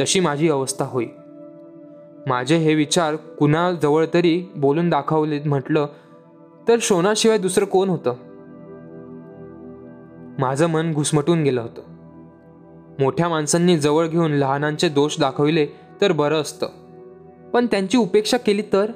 तशी 0.00 0.20
माझी 0.20 0.48
अवस्था 0.48 0.84
होई. 0.84 1.06
माझे 2.26 2.56
हे 2.56 2.74
विचार 2.74 3.16
कुणाजवळ 3.16 4.06
तरी 4.14 4.52
बोलून 4.56 4.90
दाखवले 4.90 5.40
म्हटलं 5.46 5.86
तर 6.68 6.76
शोनाशिवाय 6.80 7.38
दुसरं 7.38 7.64
कोण 7.64 7.88
होतं? 7.88 8.14
माझं 10.38 10.66
मन 10.66 10.92
घुसमटून 10.92 11.42
गेलं 11.42 11.60
होतं. 11.60 11.82
मोठ्या 12.98 13.28
माणसांनी 13.28 13.78
जवळ 13.78 14.06
घेऊन 14.06 14.32
लहानांचे 14.32 14.88
दोष 14.88 15.20
दाखविले 15.20 15.66
तर 16.00 16.12
बरं 16.12 16.40
असतं. 16.40 16.66
पण 17.50 17.66
त्यांची 17.66 17.98
उपेक्षा 17.98 18.36
केली 18.36 18.62
तर? 18.62 18.90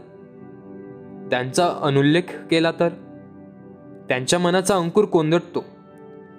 त्यांचा 1.30 1.78
अनुल्लेख 1.82 2.22
केला 2.50 2.70
तर? 2.70 2.88
त्यांच्या 4.08 4.38
मनाचा 4.38 4.76
अंकुर 4.76 5.04
कोंदटतो. 5.04 5.64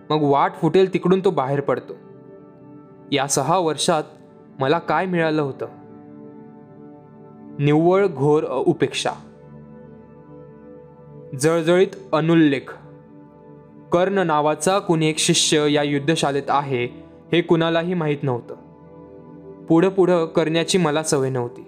मग 0.09 0.21
वाट 0.21 0.51
फुटेल 0.61 0.93
तिकडून 0.93 1.19
तो 1.25 1.29
बाहेर 1.29 1.61
पडतो. 1.61 1.93
या 3.11 3.27
सहा 3.27 3.57
वर्षात 3.57 4.03
मला 4.59 4.79
काय 4.79 5.05
मिळालं 5.05 5.41
होतं? 5.41 5.67
निव्वळ 7.59 8.07
घोर 8.07 8.43
उपेक्षा. 8.43 9.11
जळजळीत 11.39 11.87
अनुल्लेख. 12.13 12.77
कर्ण 13.91 14.17
नावाचा 14.17 14.79
कुणी 14.79 15.09
एक 15.09 15.17
शिष्य 15.17 15.73
या 15.73 15.83
युद्धशाळेत 15.83 16.43
आहे 16.49 16.85
हे 17.31 17.41
कुणालाही 17.41 17.93
माहीत 17.93 18.17
नव्हतं. 18.23 18.55
पुढं 19.65 19.89
पुढं 19.89 20.25
करण्याची 20.25 20.77
मला 20.77 21.03
सवय 21.03 21.29
नव्हती. 21.29 21.63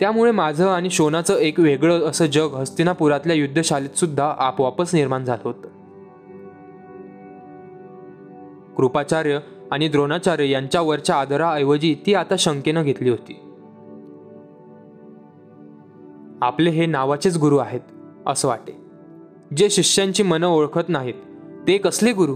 त्यामुळे 0.00 0.30
माझं 0.30 0.68
आणि 0.68 0.90
शोनाचं 0.90 1.36
एक 1.36 1.60
वेगळं 1.60 2.00
असं 2.00 2.26
जग 2.26 2.54
हस्तिनापुरातल्या 2.54 3.36
युद्धशाळेत 3.36 3.98
सुद्धा 3.98 4.34
आपोआपच 4.38 4.94
निर्माण 4.94 5.24
झालं 5.24 5.48
होतं. 5.48 5.68
कृपाचार्य 8.76 9.38
आणि 9.72 9.88
द्रोणाचार्य 9.88 10.50
यांच्यावरच्या 10.50 11.16
आदराऐवजी 11.16 11.96
ती 12.06 12.14
आता 12.14 12.34
शंकेनं 12.38 12.82
घेतली 12.82 13.10
होती. 13.10 13.38
आपले 16.42 16.70
हे 16.70 16.86
नावाचेच 16.86 17.38
गुरु 17.38 17.56
आहेत 17.56 17.80
असं 18.26 18.48
वाटे. 18.48 18.76
जे 19.56 19.70
शिष्यांची 19.70 20.22
मनं 20.22 20.46
ओळखत 20.46 20.88
नाहीत 20.88 21.14
ते 21.66 21.78
कसले 21.78 22.12
गुरु? 22.12 22.34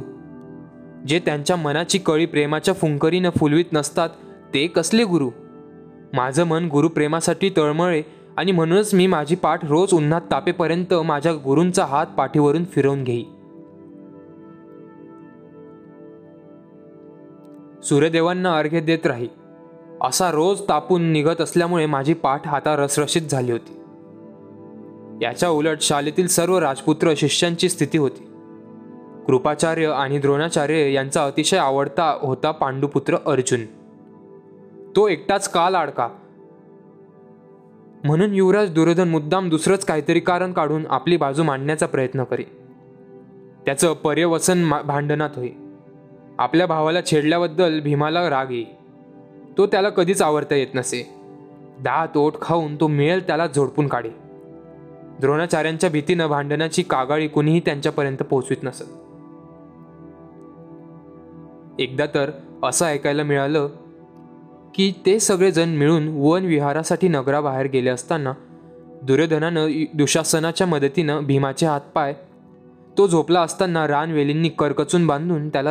जे 1.07 1.19
त्यांच्या 1.19 1.57
मनाची 1.57 1.99
कळी 1.99 2.27
प्रेमाच्या 2.27 2.75
फुंकरीनं 2.75 3.31
फुलवीत 3.31 3.65
नसतात 3.73 4.09
ते 4.55 4.67
कसले 4.67 5.05
गुरु? 5.05 5.31
माझं 6.13 6.45
मन 6.45 6.69
गुरुप्रेमासाठी 6.69 7.51
तळमळे 7.57 8.03
आणि 8.37 8.53
म्हणूनच 8.53 8.95
मी 8.95 9.07
माझी 9.07 9.35
पाठ 9.35 9.65
रोज 9.65 9.95
उन्हात 9.95 10.21
तापेपर्यंत 10.31 10.95
माझ्या 10.95 11.35
गुरूंचा 11.35 11.85
हात 11.85 12.07
पाठीवरून 12.07 12.65
फिरवून 12.65 13.05
घेई. 13.05 13.25
सूर्यदेवांना 17.89 18.59
अर्घ्य 18.59 18.81
देत 18.81 19.07
राही. 19.07 19.29
असा 20.03 20.31
रोज 20.31 20.61
तापून 20.69 21.03
निघत 21.03 21.41
असल्यामुळे 21.41 21.87
माझी 21.87 22.15
पाठ 22.15 22.49
हाता 22.49 22.77
रसरशीत 22.77 23.23
झाली 23.23 23.53
होती. 23.53 23.81
याच्या 25.25 25.49
उलट 25.49 25.81
शालेतील 25.81 26.27
सर्व 26.27 26.59
राजपुत्र 26.59 27.13
शिष्यांची 27.17 27.69
स्थिती 27.69 27.99
होती. 27.99 28.23
कृपाचार्य 29.27 29.87
आणि 29.87 30.19
द्रोणाचार्य 30.19 30.93
यांचा 30.93 31.25
अतिशय 31.25 31.57
आवडता 31.57 32.19
होता 32.23 32.51
पांडुपुत्र 32.51 33.17
अर्जुन. 33.27 33.61
तो 34.97 35.09
एकटाच 35.09 35.49
का 35.49 35.71
लाडका? 35.71 36.09
म्हणून 38.05 38.35
युवराज 38.35 38.71
दुर्योधन 38.71 39.09
मुद्दाम 39.09 39.49
दुसरंच 39.49 39.85
काहीतरी 39.85 40.21
कारण 40.21 40.53
काढून 40.53 40.87
आपली 40.91 41.17
बाजू 41.17 41.43
मांडण्याचा 41.43 41.87
प्रयत्न 41.87 42.25
करी 42.25 42.45
त्याचं 43.65 43.93
पर्यवसन 43.93 44.73
भांडणात 44.87 45.31
होई. 45.37 45.51
आपल्या 46.39 46.67
भावाला 46.67 47.01
छेडल्याबद्दल 47.01 47.81
भीमाला 47.81 48.31
राग 48.31 48.51
येई. 48.51 48.65
तो 49.59 49.67
त्याला 49.67 49.89
कधीच 49.89 50.23
आवडता 50.23 50.55
येत 50.55 50.75
नसे. 50.75 51.03
दात 51.81 52.17
ओठ 52.17 52.35
खाऊन 52.43 52.77
तो 52.77 52.87
मिळेल 52.89 53.27
त्याला 53.27 53.47
झोडपून 53.47 53.87
काढे 53.87 54.11
द्रोणाचार्यांच्या 55.21 55.91
भीतीनं 55.91 56.27
भांडणाची 56.27 56.83
कागाळी 56.83 57.29
कुणीही 57.29 57.61
त्यांच्यापर्यंत 57.61 58.17
पोहोचवीत 58.17 58.63
नसत. 58.63 58.85
एकदा 61.79 62.07
तर 62.15 62.31
असं 62.63 62.87
ऐकायला 62.87 63.23
मिळालं 63.23 63.69
की 64.75 64.93
ते 65.07 65.21
सगळेजण 65.21 65.69
मिळून 65.69 66.09
वन 66.09 66.45
विहारासाठी 66.45 67.09
नगराबाहेर 67.09 67.67
गेले 67.67 67.91
असताना 67.91 68.33
दुर्योधनानं 69.03 69.69
दुशासनाच्या 69.95 70.67
मदतीनं 70.67 71.25
भीमाचे 71.25 71.67
हातपाय 71.67 72.15
तो 72.99 73.07
झोपला 73.07 73.41
असताना 73.41 73.89
रानवेलींनी 73.89 74.49
करकचून 74.49 75.07
बांधून 75.07 75.49
त्याला 75.49 75.71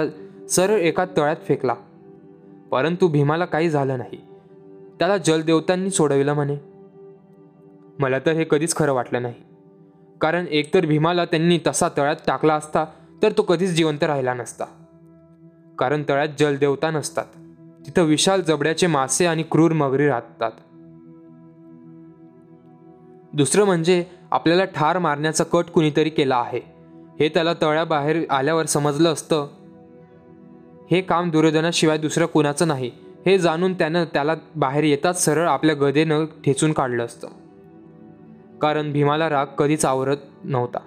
सरळ 0.50 0.74
एका 0.74 1.06
तळ्यात 1.06 1.36
फेकला. 1.48 1.76
परंतु 2.72 3.08
भीमाला 3.08 3.46
काही 3.46 3.70
झालं 3.70 3.98
नाही. 3.98 4.18
त्याला 5.00 5.18
जलदेवतांनी 5.18 5.90
सोडविलं 5.90 6.34
म्हणे. 6.34 6.58
मला 8.00 8.20
तर 8.20 8.32
हे 8.32 8.46
कधीच 8.50 8.76
खरं 8.76 8.94
वाटलं 8.94 9.22
नाही. 9.22 9.34
कारण 10.22 10.46
एकतर 10.50 10.86
भीमाला 10.86 11.26
त्यांनी 11.26 11.60
तसा 11.68 11.88
तळ्यात 11.98 12.16
टाकला 12.28 12.56
असता 12.56 12.86
तर 13.24 13.32
तो 13.38 13.42
कधीच 13.42 13.74
जिवंत 13.74 14.04
राहिला 14.04 14.34
नसता. 14.34 14.66
कारण 15.80 16.04
तळ्यात 16.10 16.28
जलदेवता 16.40 16.92
नसतात. 16.92 17.26
तिथं 17.86 18.02
विशाल 18.02 18.42
जबड्याचे 18.42 18.88
मासे 18.88 19.26
आणि 19.26 19.44
क्रूर 19.52 19.72
मगरी 19.72 20.08
राहतात. 20.08 20.52
दुसरं 23.34 23.66
म्हणजे 23.66 24.06
आपल्याला 24.32 24.66
ठार 24.66 25.00
मारण्याचा 25.00 25.44
कट 25.44 25.66
कुणीतरी 25.66 26.10
केला 26.10 26.38
आहे. 26.38 26.62
हे 27.20 27.30
त्याला 27.30 27.54
तळ्याबाहेर 27.54 28.24
आल्यावर 28.30 28.66
समजलं 28.66 29.14
असतं 29.14 29.48
हे 30.92 31.02
काम 31.02 31.30
दुर्योधनाशिवाय 31.30 31.98
दुसरं 31.98 32.26
कुणाचं 32.26 32.68
नाही. 32.68 32.92
हे 33.26 33.40
जाणून 33.40 33.74
त्यानं 33.74 34.04
त्याला 34.04 34.36
बाहेर 34.56 34.84
येताच 34.84 35.26
सरळ 35.26 35.48
आपल्या 35.48 35.76
गदेनं 35.76 36.26
ठेचून 36.26 36.74
काढलं 36.74 37.06
असतं. 37.06 37.28
कारण 38.62 38.92
भीमाला 38.92 39.30
राग 39.30 39.46
कधीच 39.46 39.86
आवरत 39.86 40.18
नव्हता. 40.44 40.78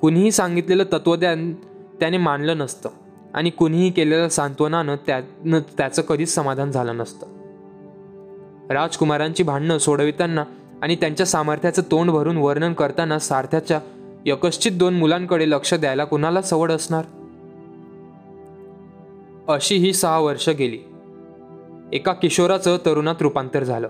कुणीही 0.00 0.30
सांगितलेलं 0.30 0.84
तत्वज्ञान 0.84 1.54
त्याने 2.00 2.16
मानलं 2.16 2.58
नसतं 2.58 2.88
आणि 3.34 3.50
कुणीही 3.50 3.90
केलेलं 3.90 4.28
सांत्वनानं 4.28 4.96
त्यानं 5.06 5.60
त्याचं 5.78 6.02
कधीच 6.02 6.34
समाधान 6.34 6.70
झालं 6.70 6.96
नसतं. 6.96 7.26
राजकुमारांची 8.70 9.42
भांडणं 9.42 9.78
सोडविताना 9.78 10.44
आणि 10.82 10.96
त्यांच्या 10.96 11.26
सामर्थ्याचं 11.26 11.82
तोंड 11.82 12.10
भरून 12.10 12.36
वर्णन 12.36 12.72
करताना 12.72 13.18
सारथ्याच्या 13.18 13.80
यकश्चित 14.26 14.72
दोन 14.72 14.94
मुलांकडे 14.94 15.50
लक्ष 15.50 15.74
द्यायला 15.74 16.04
कुणाला 16.04 16.42
सवड 16.42 16.72
असणार? 16.72 17.04
अशी 19.50 19.76
ही 19.76 19.92
सहा 19.92 20.18
वर्ष 20.18 20.48
गेली. 20.48 20.78
एका 21.92 22.12
किशोराचं 22.12 22.76
तरुणात 22.86 23.14
रूपांतर 23.20 23.64
झालं. 23.64 23.88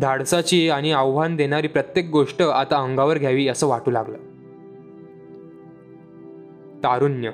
धाडसाची 0.00 0.70
आणि 0.70 0.92
आव्हान 0.92 1.36
देणारी 1.36 1.66
प्रत्येक 1.66 2.10
गोष्ट 2.10 2.42
आता 2.42 2.76
अंगावर 2.76 3.18
घ्यावी 3.18 3.48
असं 3.48 3.66
वाटू 3.66 3.90
लागलं. 3.90 4.16
तारुण्य. 6.84 7.30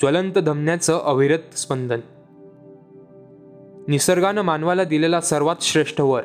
ज्वलंत 0.00 0.32
धमन्याचं 0.32 1.00
अविरत 1.04 1.58
स्पंदन. 1.58 2.00
निसर्गानं 3.88 4.42
मानवाला 4.42 4.84
दिलेला 4.84 5.20
सर्वात 5.20 5.56
श्रेष्ठ 5.60 6.00
वर. 6.00 6.22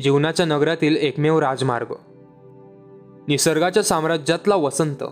जीवनाच्या 0.00 0.46
नगरातील 0.46 0.96
एकमेव 0.96 1.38
राजमार्ग. 1.38 1.94
निसर्गाच्या 3.28 3.82
साम्राज्यातला 3.82 4.56
वसंत. 4.56 5.04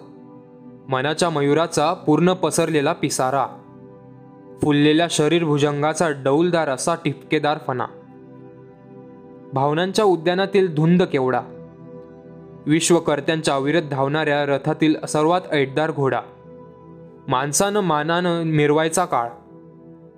मनाच्या 0.88 1.30
मयुराचा 1.30 1.92
पूर्ण 1.92 2.32
पसरलेला 2.32 2.92
पिसारा. 2.92 3.46
फुललेल्या 4.62 5.06
शरीर 5.10 5.44
भुजंगाचा 5.44 6.10
डौलदार 6.10 6.68
असा 6.68 6.94
टिपकेदार 6.94 7.58
फणा. 7.66 7.86
भावनांच्या 9.52 10.04
उद्यानातील 10.04 10.74
धुंद 10.74 11.02
केवडा 11.02 11.40
विश्वकर्त्यांच्या 12.66 13.54
अविरत 13.54 13.82
धावणाऱ्या 13.82 14.46
रथातील 14.46 15.04
सर्वात 15.04 15.40
ऐटदार 15.52 15.90
घोडा. 15.90 16.20
माणसानं 17.28 17.80
मानानं 17.80 18.42
मिरवायचा 18.42 19.04
काळ. 19.04 19.28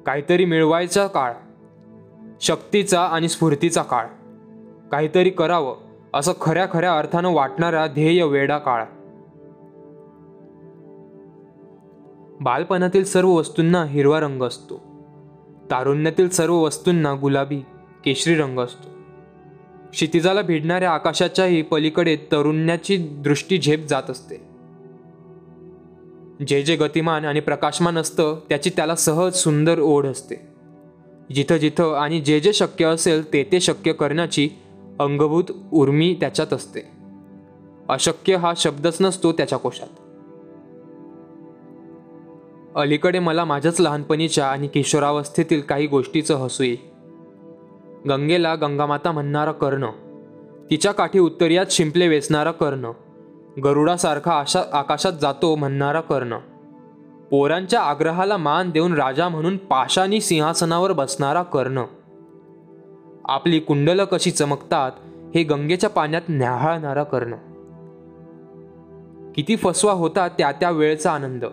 काहीतरी 0.06 0.44
मिळवायचा 0.44 1.06
काळ. 1.06 1.33
शक्तीचा 2.40 3.02
आणि 3.02 3.28
स्फूर्तीचा 3.28 3.83
काळ. 3.83 4.06
काहीतरी 4.92 5.30
करावं 5.30 5.75
असं 6.14 6.33
खऱ्या 6.40 6.66
खऱ्या 6.73 6.99
अर्थानं 6.99 7.35
वाटणारा 7.35 7.87
ध्येय 7.87 8.25
वेडा 8.25 8.59
काळ. 8.59 8.85
बालपणातील 12.44 13.04
सर्व 13.04 13.30
वस्तूंना 13.30 13.84
हिरवा 13.84 14.20
रंग 14.20 14.42
असतो. 14.42 14.74
तारुण्यातील 15.70 16.28
सर्व 16.28 16.54
वस्तूंना 16.54 17.14
गुलाबी 17.20 17.60
केशरी 18.04 18.34
रंग 18.34 18.58
असतो. 18.58 18.88
क्षितिजाला 19.90 20.42
भिडणाऱ्या 20.42 20.90
आकाशाच्याही 20.90 21.62
पलीकडे 21.62 22.16
तरुण्याची 22.16 22.96
दृष्टी 22.96 23.58
झेप 23.58 23.86
जात 23.88 24.10
असते. 24.10 24.36
जे 26.48 26.62
जे 26.62 26.76
गतिमान 26.76 27.24
आणि 27.24 27.40
प्रकाशमान 27.40 27.98
असतं 27.98 28.40
त्याची 28.48 28.70
त्याला 28.70 28.96
सहज 28.96 29.32
सुंदर 29.32 29.78
ओढ 29.78 30.06
असते. 30.06 30.34
जिथं 31.34 31.56
जिथं 31.56 31.94
आणि 31.94 32.21
जे 32.21 32.40
जे 32.40 32.52
शक्य 32.52 32.86
असेल 32.86 33.32
ते 33.32 33.49
ते 33.52 33.60
शक्य 33.60 33.92
करण्याची 33.92 34.50
अंगभूत 35.00 35.45
उर्मी 35.73 36.16
त्याच्यात 36.21 36.52
असते. 36.52 36.80
अशक्य 37.88 38.36
हा 38.36 38.52
शब्दच 38.56 38.97
नसतो 39.00 39.32
त्याच्या 39.32 39.58
कोशात. 39.58 40.03
अलीकडे 42.76 43.19
मला 43.19 43.45
माझ्याच 43.45 43.80
लहानपणीच्या 43.80 44.47
आणि 44.47 44.67
किशोरावस्थेतील 44.67 45.60
काही 45.60 45.87
गोष्टीचं 45.87 46.34
हसू 46.34 46.65
येईल 46.65 46.76
गंगेला 48.08 48.54
गंगामाता 48.54 49.13
म्हणणारा 49.13 49.52
कर्ण 49.52 49.87
तिच्या 50.71 50.93
काठी 50.93 51.19
उत्तरियात 51.19 51.67
शिंपले 51.71 52.08
वेचणारा 52.08 52.50
कर्ण 52.50 52.91
गरुडासारखा 53.65 54.32
आशा 54.32 54.63
आकाशात 54.73 55.13
जातो 55.13 55.56
म्हणणारा 55.56 56.00
कर्ण. 56.00 56.39
पोरांच्या 57.30 57.80
आग्रहाला 57.80 58.37
मान 58.37 58.71
देऊन 58.71 58.95
राजा 58.95 59.28
म्हणून 59.28 59.56
पाशानी 59.56 60.21
सिंहासनावर 60.21 60.93
बसणारा 60.93 61.43
कर्ण. 61.43 61.82
आपली 63.25 63.60
कुंडलं 63.60 64.04
कशी 64.04 64.30
चमकतात 64.30 64.93
हे 65.34 65.43
गंगेच्या 65.43 65.91
पाण्यात 65.91 66.23
न्याहाळणारा 66.28 67.02
कर्ण. 67.02 67.34
किती 69.34 69.56
फसवा 69.56 69.93
होता 69.93 70.28
त्या 70.28 70.52
त्या 70.52 70.71
वेळचा 70.71 71.13
आनंद. 71.13 71.45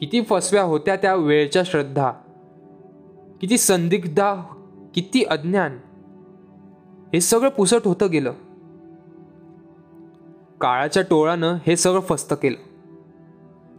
किती 0.00 0.22
फसव्या 0.22 0.62
होत्या 0.62 0.96
त्या 0.96 1.14
वेळच्या 1.14 1.62
श्रद्धा. 1.66 2.10
किती 3.40 3.58
संदिग्धा 3.58 4.34
किती 4.94 5.24
अज्ञान. 5.24 5.78
हे 7.14 7.20
सगळं 7.20 7.48
पुसट 7.48 7.80
होतं 7.84 8.10
गेलं. 8.10 8.32
काळाच्या 10.60 11.02
टोळानं 11.02 11.56
हे 11.66 11.76
सगळं 11.76 12.00
फस्त 12.00 12.34
केलं. 12.42 12.56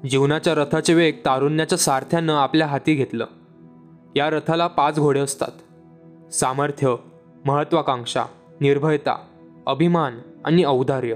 जीवनाच्या 0.08 0.56
रथाचे 0.56 0.94
वेग 0.94 1.14
तारुण्याच्या 1.26 1.78
सारथ्यानं 1.78 2.34
आपल्या 2.34 2.68
हाती 2.68 2.96
घेतलं. 2.96 3.26
या 4.16 4.30
रथाला 4.30 4.68
पाच 4.68 5.00
घोडे 5.00 5.20
असतात. 5.20 5.52
सामर्थ्य 6.34 6.96
महत्वाकांक्षा 7.46 8.26
निर्भयता 8.62 9.22
अभिमान 9.68 10.20
आणि 10.46 10.64
औदार्य. 10.64 11.16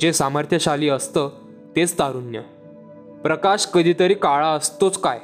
जे 0.00 0.12
सामर्थ्यशाली 0.12 0.88
असतं 0.88 1.30
तेच 1.76 1.98
तारुण्य. 1.98 2.40
प्रकाश 3.24 3.66
कधीतरी 3.66 4.14
काळा 4.14 4.46
असतोच 4.46 5.00
काय? 5.00 5.20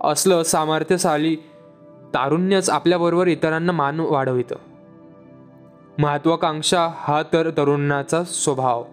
असलं 0.00 0.42
सामर्थ्यशाली 0.42 1.36
तारुण्यच 2.14 2.70
आपल्याबरोबर 2.70 3.26
इतरांना 3.26 3.72
मान 3.72 4.00
वाढवितं. 4.00 4.54
महत्वाकांक्षा 5.98 6.88
हा 6.96 7.22
तर 7.22 7.50
तरुणाचा 7.50 8.24
स्वभाव. 8.24 8.84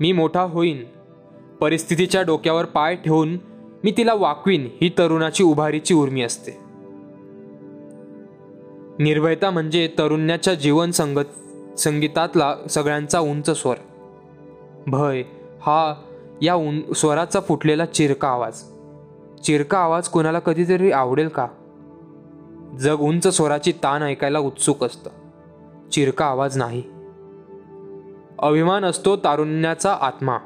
मी 0.00 0.12
मोठा 0.12 0.40
होईन 0.40 0.84
परिस्थितीच्या 1.60 2.22
डोक्यावर 2.22 2.64
पाय 2.64 2.96
ठेवून 2.96 3.38
मी 3.84 3.94
तिला 3.96 4.14
वाकवीन 4.14 4.68
ही 4.80 4.88
तरुणाची 4.88 5.44
उभारीची 5.44 5.94
उर्मी 5.94 6.22
असते. 6.22 6.58
निर्भयता 8.98 9.50
म्हणजे 9.50 9.88
तरुण्याच्या 9.98 10.54
जीवन 10.54 10.90
संगत 10.90 11.78
संगीतातला 11.78 12.54
सगळ्यांचा 12.70 13.20
उंच 13.20 13.50
स्वर. 13.50 13.76
भय 14.86 15.22
हा 15.66 15.94
या 16.42 16.54
उन 16.54 16.92
स्वराचा 16.92 17.40
फुटलेला 17.40 17.86
चिरका 17.86 18.28
आवाज. 18.28 18.62
चिरका 19.42 19.78
आवाज 19.78 20.08
कोणाला 20.08 20.38
कधीतरी 20.38 20.92
आवडेल 20.92 21.28
का? 21.28 21.46
जग 22.80 23.00
उंच 23.00 23.26
स्वराची 23.26 23.72
ताण 23.72 24.02
ऐकायला 24.02 24.38
उत्सुक 24.38 24.84
असतं. 24.84 25.10
चिरका 25.90 26.26
आवाज 26.26 26.58
नाही. 26.58 26.82
अभिमान 28.38 28.84
असतो 28.84 29.16
तारुण्याचा 29.16 29.98
आत्मा. 30.00 30.38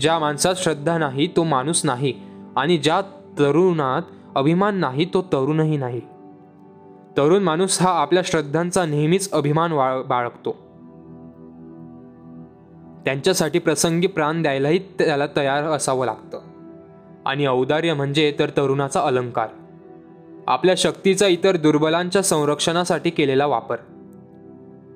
ज्या 0.00 0.18
माणसात 0.18 0.54
श्रद्धा 0.54 0.98
नाही 0.98 1.26
तो 1.26 1.44
माणूस 1.44 1.84
नाही 1.84 2.14
आणि 2.56 2.78
ज्या 2.78 3.00
तरुणात 3.38 4.02
अभिमान 4.34 4.76
नाही 4.76 5.04
तो 5.14 5.22
तरुणही 5.22 5.76
नाही. 5.76 6.00
तरुण 7.16 7.42
माणूस 7.42 7.82
हा 7.82 7.90
आपल्या 7.90 8.22
श्रद्धांचा 8.26 8.86
नेहमीच 8.86 9.32
अभिमान 9.32 10.02
बाळगतो. 10.06 10.63
त्यांच्यासाठी 13.04 13.58
प्रसंगी 13.58 14.06
प्राण 14.06 14.42
द्यायलाही 14.42 14.78
त्याला 14.78 15.26
तयार 15.36 15.64
असावं 15.64 16.06
लागतं. 16.06 16.40
आणि 17.26 17.46
औदार्य 17.46 17.94
म्हणजे 17.94 18.34
तर 18.38 18.50
तरुणाचा 18.50 19.00
अलंकार. 19.00 19.48
आपल्या 20.46 20.74
शक्तीचा 20.78 21.26
इतर 21.26 21.56
दुर्बलांच्या 21.56 22.22
संरक्षणासाठी 22.22 23.10
केलेला 23.10 23.46
वापर. 23.46 23.76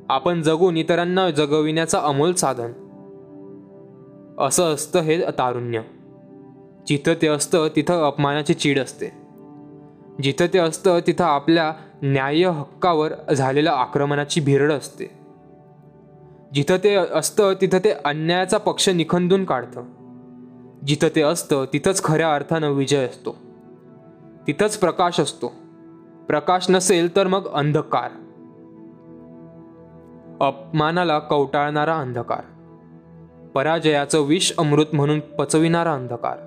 आपण 0.08 0.42
जगून 0.42 0.76
इतरांना 0.76 1.30
जगविण्याचा 1.30 2.00
अमोल 2.00 2.32
साधन. 2.32 2.72
असं 4.38 4.74
असतं 4.74 5.00
हे 5.00 5.20
तारुण्य. 5.38 5.80
जिथं 6.86 7.14
ते 7.22 7.26
असतं 7.26 7.68
तिथं 7.76 8.06
अपमानाची 8.06 8.54
चीड 8.54 8.78
असते. 8.78 9.12
जिथं 10.22 10.46
ते 10.46 10.58
असतं 10.58 10.98
तिथं 11.06 11.24
आपल्या 11.24 11.72
न्याय 12.02 12.44
हक्कावर 12.44 13.32
झालेल्या 13.32 13.72
आक्रमणाची 13.72 14.40
भिरड 14.40 14.72
असते. 14.72 15.17
जिथं 16.54 16.76
ते 16.84 16.94
असतं 16.94 17.52
तिथं 17.60 17.78
ते 17.78 17.90
अन्यायाचा 17.90 18.58
पक्ष 18.58 18.88
निखंदून 18.88 19.44
काढतं. 19.44 19.82
जिथं 20.86 21.08
ते 21.16 21.22
असतं 21.22 21.64
तिथंच 21.72 22.04
खऱ्या 22.04 22.34
अर्थानं 22.34 22.70
विजय 22.70 23.06
असतो. 23.06 23.36
तिथंच 24.46 24.78
प्रकाश 24.78 25.20
असतो. 25.20 25.52
प्रकाश 26.28 26.70
नसेल 26.70 27.16
तर 27.16 27.26
मग 27.26 27.48
अंधकार. 27.52 28.10
अपमानाला 30.40 31.18
कवटाळणारा 31.18 31.96
अंधकार. 31.96 32.40
पराजयाचं 33.54 34.20
विष 34.20 34.52
अमृत 34.58 34.86
म्हणून 34.92 35.20
पचविणारा 35.20 35.94
अंधकार. 35.94 36.38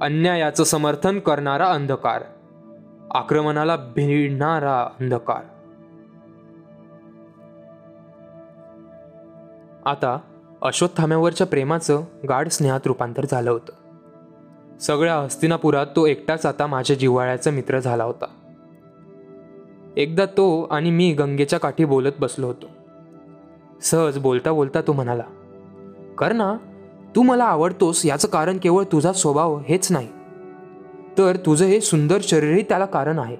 अन्यायाचं 0.00 0.64
समर्थन 0.64 1.18
करणारा 1.18 1.66
अंधकार. 1.66 2.22
आक्रमणाला 3.10 3.76
भिडणारा 3.76 4.80
अंधकार. 4.80 5.57
आता 9.84 10.18
अश्वत्थाम्यावरच्या 10.62 11.46
प्रेमाचं 11.46 12.02
गाढ 12.28 12.48
स्नेहात 12.48 12.80
रूपांतर 12.86 13.26
झालं 13.30 13.50
होतं. 13.50 13.72
सगळ्या 14.78 15.16
हस्तिनापुरात 15.16 15.86
तो 15.96 16.06
एकटाच 16.06 16.46
आता 16.46 16.66
माझ्या 16.66 16.96
जिव्हाळ्याचा 16.96 17.50
मित्र 17.50 17.80
झाला 17.80 18.04
होता. 18.04 18.26
एकदा 19.96 20.26
तो 20.26 20.62
आणि 20.62 20.90
मी 20.90 21.12
गंगेच्या 21.12 21.60
काठी 21.60 21.84
बोलत 21.84 22.12
बसलो 22.18 22.46
होतो. 22.46 22.66
सहज 23.82 24.18
बोलता 24.18 24.52
बोलता 24.52 24.80
तो 24.80 24.92
म्हणाला 24.92 25.22
कर 26.18 26.32
ना 26.32 26.54
तू 27.16 27.22
मला 27.22 27.44
आवडतोस 27.44 28.06
याचं 28.06 28.28
कारण 28.28 28.58
केवळ 28.62 28.84
तुझा 28.92 29.12
स्वभाव 29.12 29.58
हेच 29.58 29.92
नाही. 29.92 30.08
तर 31.18 31.36
तुझं 31.36 31.64
हे 31.64 31.80
सुंदर 31.80 32.18
शरीरही 32.22 32.62
त्याला 32.62 32.84
कारण 32.84 33.18
आहे. 33.18 33.36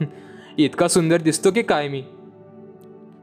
इतका 0.58 0.88
सुंदर 0.88 1.16
दिसतो 1.16 1.50
की 1.50 1.62
काय 1.62 1.88
मी? 1.88 2.04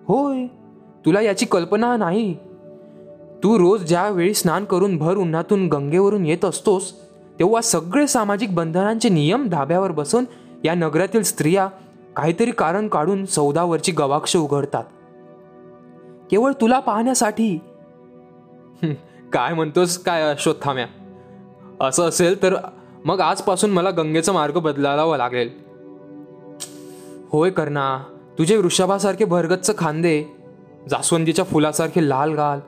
होय. 0.07 0.61
तुला 1.05 1.21
याची 1.21 1.45
कल्पना 1.45 1.97
नाही? 1.97 2.33
तू 3.43 3.57
रोज 3.59 3.83
ज्यावेळी 3.83 4.33
स्नान 4.33 4.65
करून 4.65 4.97
भर 4.97 5.17
उन्हातून 5.17 5.67
गंगेवरून 5.67 6.25
येत 6.25 6.45
असतोस 6.45 6.91
तेव्हा 7.39 7.61
सगळे 7.61 8.07
सामाजिक 8.07 8.55
बंधनांचे 8.55 9.09
नियम 9.09 9.49
धाब्यावर 9.49 9.91
बसून 9.91 10.25
या 10.63 10.73
नगरातील 10.75 11.23
स्त्रिया 11.23 11.67
काहीतरी 12.15 12.51
कारण 12.51 12.87
काढून 12.87 13.25
सौदावरची 13.25 13.91
गवाक्ष 13.91 14.35
उघडतात. 14.37 14.83
केवळ 16.31 16.51
तुला 16.61 16.79
पाहण्यासाठी. 16.79 17.57
काय 19.33 19.53
म्हणतोस 19.53 19.97
काय 19.97 20.21
अश्वत्थाम्या? 20.21 20.85
असं 21.79 22.03
असेल 22.03 22.41
तर 22.43 22.55
मग 23.05 23.19
आजपासून 23.19 23.71
मला 23.71 23.89
गंगेचा 23.89 24.31
मार्ग 24.31 24.59
बदलावा 24.59 25.17
लागेल. 25.17 25.49
होय 27.29 27.49
करणा 27.49 28.03
तुझे 28.37 28.57
वृषभासारखे 28.57 29.25
भरगच्च 29.25 29.77
खांदे 29.77 30.23
जास्वंदीच्या 30.89 31.45
फुलासारखे 31.45 32.09
लाल 32.09 32.33
गाल 32.33 32.59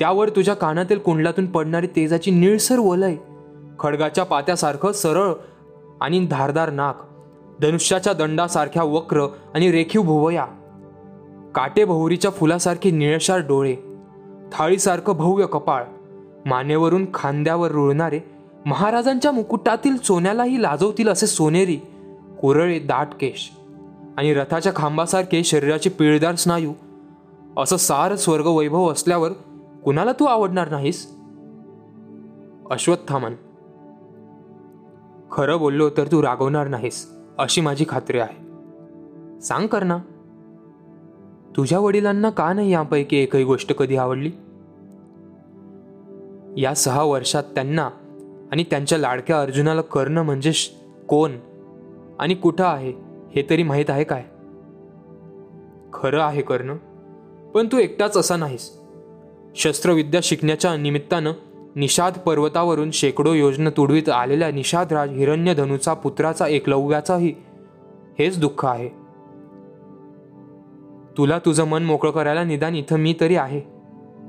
त्यावर 0.00 0.28
तुझ्या 0.28 0.54
कानातील 0.54 0.98
कुंडलातून 0.98 1.46
पडणारी 1.46 1.86
तेजाची 1.86 2.30
निळसर 2.30 2.78
वलय 2.78 3.16
खडगाच्या 3.78 4.24
पात्यासारखं 4.24 4.92
सरळ 4.92 5.32
आणि 6.00 6.26
धारदार 6.26 6.70
नाक 6.70 7.02
धनुष्याच्या 7.60 8.12
दंडासारख्या 8.12 8.82
वक्र 8.82 9.26
आणि 9.54 9.70
रेखीव 9.72 10.02
भुवया 10.02 10.44
काटेभोवरीच्या 11.54 12.30
फुलासारखे 12.30 12.90
निळशार 12.90 13.40
डोळे 13.40 13.74
थाळीसारखं 14.52 15.16
भव्य 15.16 15.46
कपाळ 15.46 15.84
मानेवरून 16.46 17.06
खांद्यावर 17.14 17.70
रुळणारे 17.70 18.20
महाराजांच्या 18.66 19.32
मुकुटातील 19.32 19.96
सोन्यालाही 19.96 20.62
लाजवतील 20.62 21.08
असे 21.08 21.26
सोनेरी 21.26 21.76
कुरळे 22.40 22.78
दाट 22.78 23.08
केश 23.20 23.50
आणि 24.16 24.34
रथाच्या 24.34 24.72
खांबासारखे 24.76 25.44
शरीराचे 25.44 25.90
पिळदार 25.90 26.34
स्नायू 26.34 26.72
असं 27.58 27.76
सार 27.76 28.16
स्वर्ग 28.16 28.46
वैभव 28.46 28.92
असल्यावर 28.92 29.32
कुणाला 29.84 30.12
तू 30.12 30.24
आवडणार 30.24 30.68
नाहीस? 30.68 31.06
अश्वत्थामन 32.70 33.34
खरं 35.30 35.58
बोललो 35.58 35.90
तर 35.90 36.06
तू 36.06 36.22
रागवणार 36.22 36.68
नाहीस 36.68 37.12
अशी 37.38 37.60
माझी 37.60 37.84
खात्री 37.88 38.18
आहे. 38.18 39.40
सांग 39.40 39.66
कर 39.66 39.82
ना 39.82 39.98
तुझ्या 41.56 41.78
वडिलांना 41.78 42.30
का 42.30 42.52
नाही 42.52 42.72
यापैकी 42.72 43.16
एकही 43.16 43.44
गोष्ट 43.44 43.72
कधी 43.72 43.96
आवडली? 43.96 44.30
या 46.62 46.74
सहा 46.74 47.02
वर्षात 47.02 47.42
त्यांना 47.42 47.90
आणि 48.52 48.64
त्यांच्या 48.64 48.98
लाडक्या 48.98 49.40
अर्जुनाला 49.40 49.80
कर्ण 49.80 50.18
म्हणजे 50.18 50.52
कोण 51.08 51.32
आणि 52.18 52.34
कुठं 52.34 52.64
आहे 52.64 52.92
हे 53.36 53.46
तरी 53.50 53.62
माहीत 53.62 53.90
आहे 53.90 54.04
काय? 54.04 54.24
खरं 55.92 56.22
आहे 56.22 56.42
कर्ण 56.42 56.74
पण 57.54 57.66
तू 57.66 57.78
एकटाच 57.78 58.16
असा 58.16 58.36
नाहीस. 58.36 58.78
शस्त्रविद्या 59.56 60.20
शिकण्याच्या 60.22 60.76
निमित्तानं 60.76 61.32
निषाद 61.76 62.18
पर्वतावरून 62.18 62.90
शेकडो 62.90 63.32
योजना 63.32 63.70
तुडवीत 63.70 64.08
आलेल्या 64.08 64.50
निषादराज 64.50 65.10
हिरण्यधनुचा 65.10 65.94
पुत्राचा 65.94 66.46
एकलव्याचाही 66.46 67.34
हेच 68.18 68.40
दुःख 68.40 68.66
आहे. 68.66 68.88
तुला 71.18 71.38
तुझं 71.38 71.64
मन 71.64 71.82
मोकळं 71.82 72.10
करायला 72.10 72.44
निदान 72.44 72.74
इथं 72.74 72.96
मी 72.96 73.14
तरी 73.20 73.36
आहे. 73.36 73.60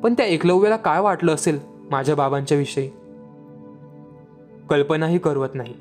पण 0.04 0.14
त्या 0.14 0.26
एकलव्याला 0.26 0.78
काय 0.78 1.00
वाटलं 1.00 1.34
असेल 1.34 1.60
माझ्या 1.92 2.16
बाबांच्या 2.16 2.58
विषयी? 2.58 2.90
कल्पनाही 4.70 5.18
करवत 5.18 5.50
नाही. 5.54 5.74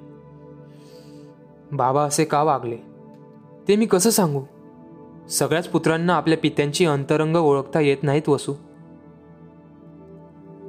बाबा 1.72 2.02
असे 2.02 2.24
का 2.24 2.42
वागले? 2.42 2.76
ते 3.68 3.76
मी 3.76 3.86
कसं 3.86 4.10
सांगू? 4.10 4.40
सगळ्याच 5.30 5.68
पुत्रांना 5.68 6.14
आपल्या 6.14 6.38
पित्यांची 6.38 6.86
अंतरंग 6.86 7.36
ओळखता 7.36 7.80
येत 7.80 7.96
नाहीत 8.02 8.28
वसू. 8.28 8.52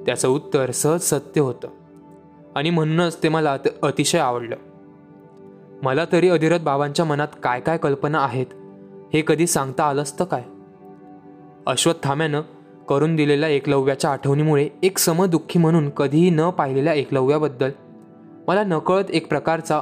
त्याचं 0.06 0.28
उत्तर 0.28 0.72
सहज 0.72 1.00
सत्य 1.02 1.42
होतं. 1.42 1.68
आणि 2.56 2.70
म्हणूनच 2.70 3.24
ते 3.24 3.30
मला 3.30 3.58
अतिशय 3.84 4.20
आवडलं. 4.20 4.56
मला 5.84 6.06
तरी 6.12 6.30
अधिरथ 6.30 6.60
बाबांच्या 6.60 7.06
मनात 7.06 7.28
काय 7.44 7.60
काय 7.60 7.78
कल्पना 7.78 8.20
आहेत 8.20 8.46
हे 9.14 9.24
कधी 9.28 9.48
सांगता 9.48 9.84
आलं 9.84 10.02
असतं 10.02 10.26
काय? 10.26 10.44
अश्वत्थाम्यानं 11.68 12.42
करून 12.90 13.16
दिलेल्या 13.16 13.50
एकलव्याच्या 13.50 14.12
आठवणीमुळे 14.12 14.70
एक 14.84 14.98
समदुःखी 14.98 15.60
म्हणून 15.60 15.90
कधीही 15.90 16.30
न 16.30 16.50
पाहिलेल्या 16.50 16.94
एकलव्याबद्दल 16.94 17.70
मला 18.48 18.64
नकळत 18.64 19.06
एक 19.10 19.30
प्रकारचा 19.30 19.82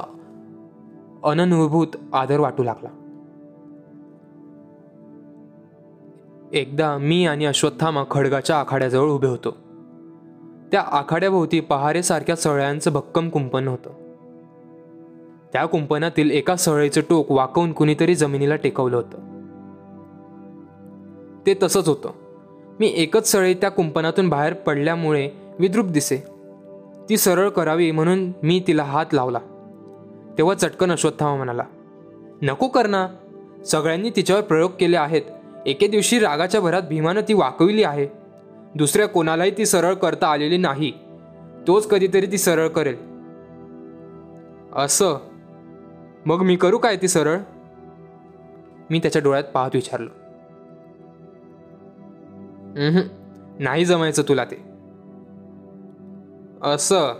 अननुभूत 1.24 1.86
आदर 2.12 2.40
वाटू 2.40 2.62
लागला. 2.62 2.88
एकदा 6.52 6.98
मी 6.98 7.26
आणि 7.26 7.46
अश्वत्थामा 7.46 8.04
खडगाच्या 8.10 8.56
आखाड्याजवळ 8.56 9.10
उभे 9.10 9.26
होतो. 9.26 9.56
त्या 10.72 10.80
आखाड्याभोवती 10.80 11.60
पहारेसारख्या 11.60 12.36
सळ्यांचं 12.36 12.92
भक्कम 12.92 13.28
कुंपण 13.28 13.68
होतं. 13.68 13.90
त्या 15.52 15.66
कुंपणातील 15.66 16.30
एका 16.30 16.56
सळळीचं 16.56 17.00
टोक 17.00 17.32
वाकवून 17.32 17.72
कुणीतरी 17.72 18.14
जमिनीला 18.14 18.56
टेकवलं 18.56 18.96
होतं. 18.96 19.18
ते 21.46 21.54
तसंच 21.62 21.88
होतं. 21.88 22.10
मी 22.80 22.92
एकच 22.96 23.32
सळी 23.32 23.54
त्या 23.54 23.70
कुंपणातून 23.70 24.28
बाहेर 24.28 24.54
पडल्यामुळे 24.54 25.30
विद्रूप 25.58 25.86
दिसे. 25.86 26.16
ती 27.08 27.16
सरळ 27.16 27.48
करावी 27.48 27.90
म्हणून 27.90 28.32
मी 28.42 28.64
तिला 28.66 28.82
हात 28.82 29.06
लावला. 29.12 29.38
तेव्हा 30.38 30.54
चटकन 30.54 30.92
अश्वत्थामा 30.92 31.36
म्हणाला 31.36 31.62
नको 32.42 32.68
करना 32.68 33.08
सगळ्यांनी 33.66 34.10
तिच्यावर 34.10 34.42
प्रयोग 34.42 34.70
केले 34.80 34.96
आहेत. 34.96 35.22
एके 35.66 35.86
दिवशी 35.86 36.18
रागाच्या 36.18 36.60
भरात 36.60 36.82
भीमानं 36.82 37.20
ती 37.28 37.34
वाकविली 37.34 37.82
आहे. 37.82 38.08
दुसऱ्या 38.74 39.08
कोणालाही 39.08 39.50
ती 39.58 39.66
सरळ 39.66 39.94
करता 39.94 40.26
आलेली 40.26 40.56
नाही. 40.56 40.92
तोच 41.66 41.88
कधीतरी 41.88 42.26
ती 42.26 42.38
सरळ 42.38 42.68
करेल. 42.68 42.96
असं? 44.76 45.18
मग 46.26 46.42
मी 46.42 46.56
करू 46.56 46.78
काय 46.78 46.96
ती 46.96 47.08
सरळ? 47.08 47.38
मी 48.90 48.98
त्याच्या 48.98 49.22
डोळ्यात 49.22 49.44
पाहत 49.44 49.70
विचारलो. 49.74 50.10
नाही 53.58 53.84
जमायचं 53.84 54.22
तुला 54.28 54.44
ते. 54.44 54.62
असं? 56.62 57.12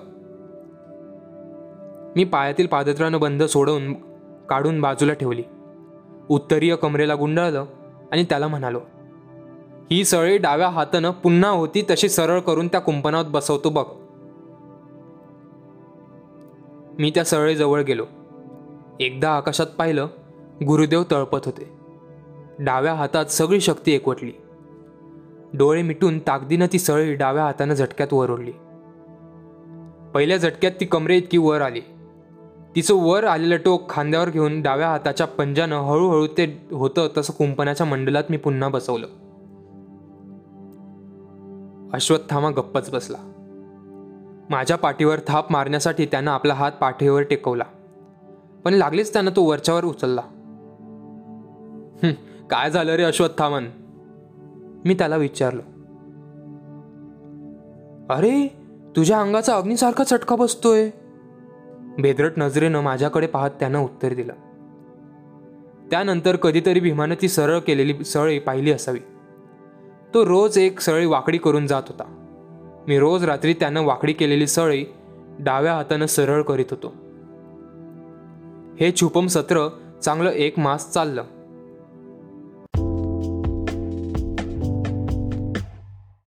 मी 2.16 2.24
पायातील 2.24 2.66
पादत्रानं 2.66 3.20
बंद 3.20 3.42
सोडवून 3.42 3.92
काढून 4.50 4.80
बाजूला 4.80 5.12
ठेवली. 5.12 5.42
उत्तरीय 6.28 6.76
कमरेला 6.76 7.14
गुंडाळलं. 7.14 7.64
आणि 8.12 8.24
त्याला 8.24 8.48
म्हणालो 8.48 8.80
ही 9.90 10.04
सळी 10.04 10.38
डाव्या 10.38 10.68
हातानं 10.68 11.10
पुन्हा 11.10 11.50
होती 11.50 11.86
तशी 11.90 12.08
सरळ 12.08 12.40
करून 12.40 12.68
त्या 12.68 12.80
कुंपणात 12.80 13.24
बसवतो 13.28 13.70
बघ. 13.70 13.84
मी 16.98 17.10
त्या 17.10 17.24
सळीजवळ 17.24 17.82
गेलो. 17.82 18.06
एकदा 19.00 19.30
आकाशात 19.30 19.66
पाहिलं 19.66 20.06
गुरुदेव 20.66 21.02
तळपत 21.10 21.38
होते. 21.44 21.72
डाव्या 22.58 22.94
हातात 22.94 23.26
सगळी 23.26 23.60
शक्ती 23.60 23.92
एकवटली. 23.92 24.32
डोळे 25.54 25.82
मिटून 25.82 26.18
ताकदीनं 26.18 26.66
ती 26.72 26.78
सळी 26.78 27.14
डाव्या 27.14 27.44
हातानं 27.44 27.74
झटक्यात 27.74 28.12
वर 28.12 28.30
ओढली. 28.30 28.52
पहिल्या 30.14 30.36
झटक्यात 30.36 30.72
ती 30.80 30.84
कमरे 30.84 31.16
इतकी 31.16 31.38
वर 31.38 31.60
आली. 31.60 31.80
तिचं 32.76 32.94
वर 32.94 33.24
आलेलं 33.24 33.56
टोक 33.56 33.90
खांद्यावर 33.90 34.30
घेऊन 34.30 34.62
डाव्या 34.62 34.88
हाताच्या 34.88 35.26
पंजानं 35.26 35.76
हळूहळू 35.76 36.26
ते 36.26 36.68
होतं 36.72 37.08
तसं 37.16 37.32
कुंपणाच्या 37.32 37.86
मंडलात 37.86 38.24
मी 38.30 38.36
पुन्हा 38.36 38.68
बसवलं. 38.68 39.06
अश्वत्थामा 41.92 42.50
गप्पच 42.50 42.90
बसला. 42.90 43.16
माझ्या 44.50 44.76
पाठीवर 44.76 45.18
थाप 45.26 45.52
मारण्यासाठी 45.52 46.06
त्यानं 46.06 46.30
आपला 46.30 46.54
हात 46.54 46.72
पाठीवर 46.80 47.22
टेकवला. 47.22 47.64
पण 48.64 48.74
लागलीच 48.74 49.12
त्यानं 49.12 49.30
तो 49.36 49.42
वरच्यावर 49.42 49.84
उचलला. 49.84 50.20
काय 52.50 52.70
झालं 52.70 52.92
रे 52.92 53.02
अश्वत्थामन? 53.02 53.64
मी 54.84 54.94
त्याला 54.94 55.16
विचारलो. 55.16 55.62
अरे 58.14 58.56
तुझ्या 58.96 59.20
अंगाचा 59.20 59.56
अग्नीसारखा 59.56 60.04
चटका 60.04 60.36
बसतोय. 60.36 60.90
भेदरट 61.98 62.32
नजरेनं 62.36 62.80
माझ्याकडे 62.80 63.26
पाहत 63.26 63.50
त्यानं 63.50 63.78
उत्तर 63.78 64.14
दिलं. 64.14 64.32
त्यानंतर 65.90 66.36
कधीतरी 66.36 66.80
भीमानं 66.80 67.14
ती 67.22 67.28
सरळ 67.28 67.58
केलेली 67.58 68.04
सळी 68.04 68.38
पाहिली 68.38 68.72
असावी. 68.72 68.98
तो 70.14 70.26
रोज 70.26 70.58
एक 70.58 70.80
सळी 70.80 71.06
वाकडी 71.06 71.38
करून 71.38 71.66
जात 71.66 71.82
होता. 71.88 72.04
मी 72.88 72.98
रोज 72.98 73.24
रात्री 73.24 73.54
त्यानं 73.54 73.82
वाकडी 73.82 74.12
केलेली 74.12 74.46
सळी 74.46 74.84
डाव्या 75.38 75.74
हातानं 75.74 76.06
सरळ 76.06 76.42
करीत 76.42 76.64
होतो. 76.70 76.94
हे 78.80 78.92
छुपम 79.00 79.26
सत्र 79.26 79.68
चांगलं 80.02 80.30
एक 80.30 80.58
मास 80.58 80.92
चाललं. 80.92 81.24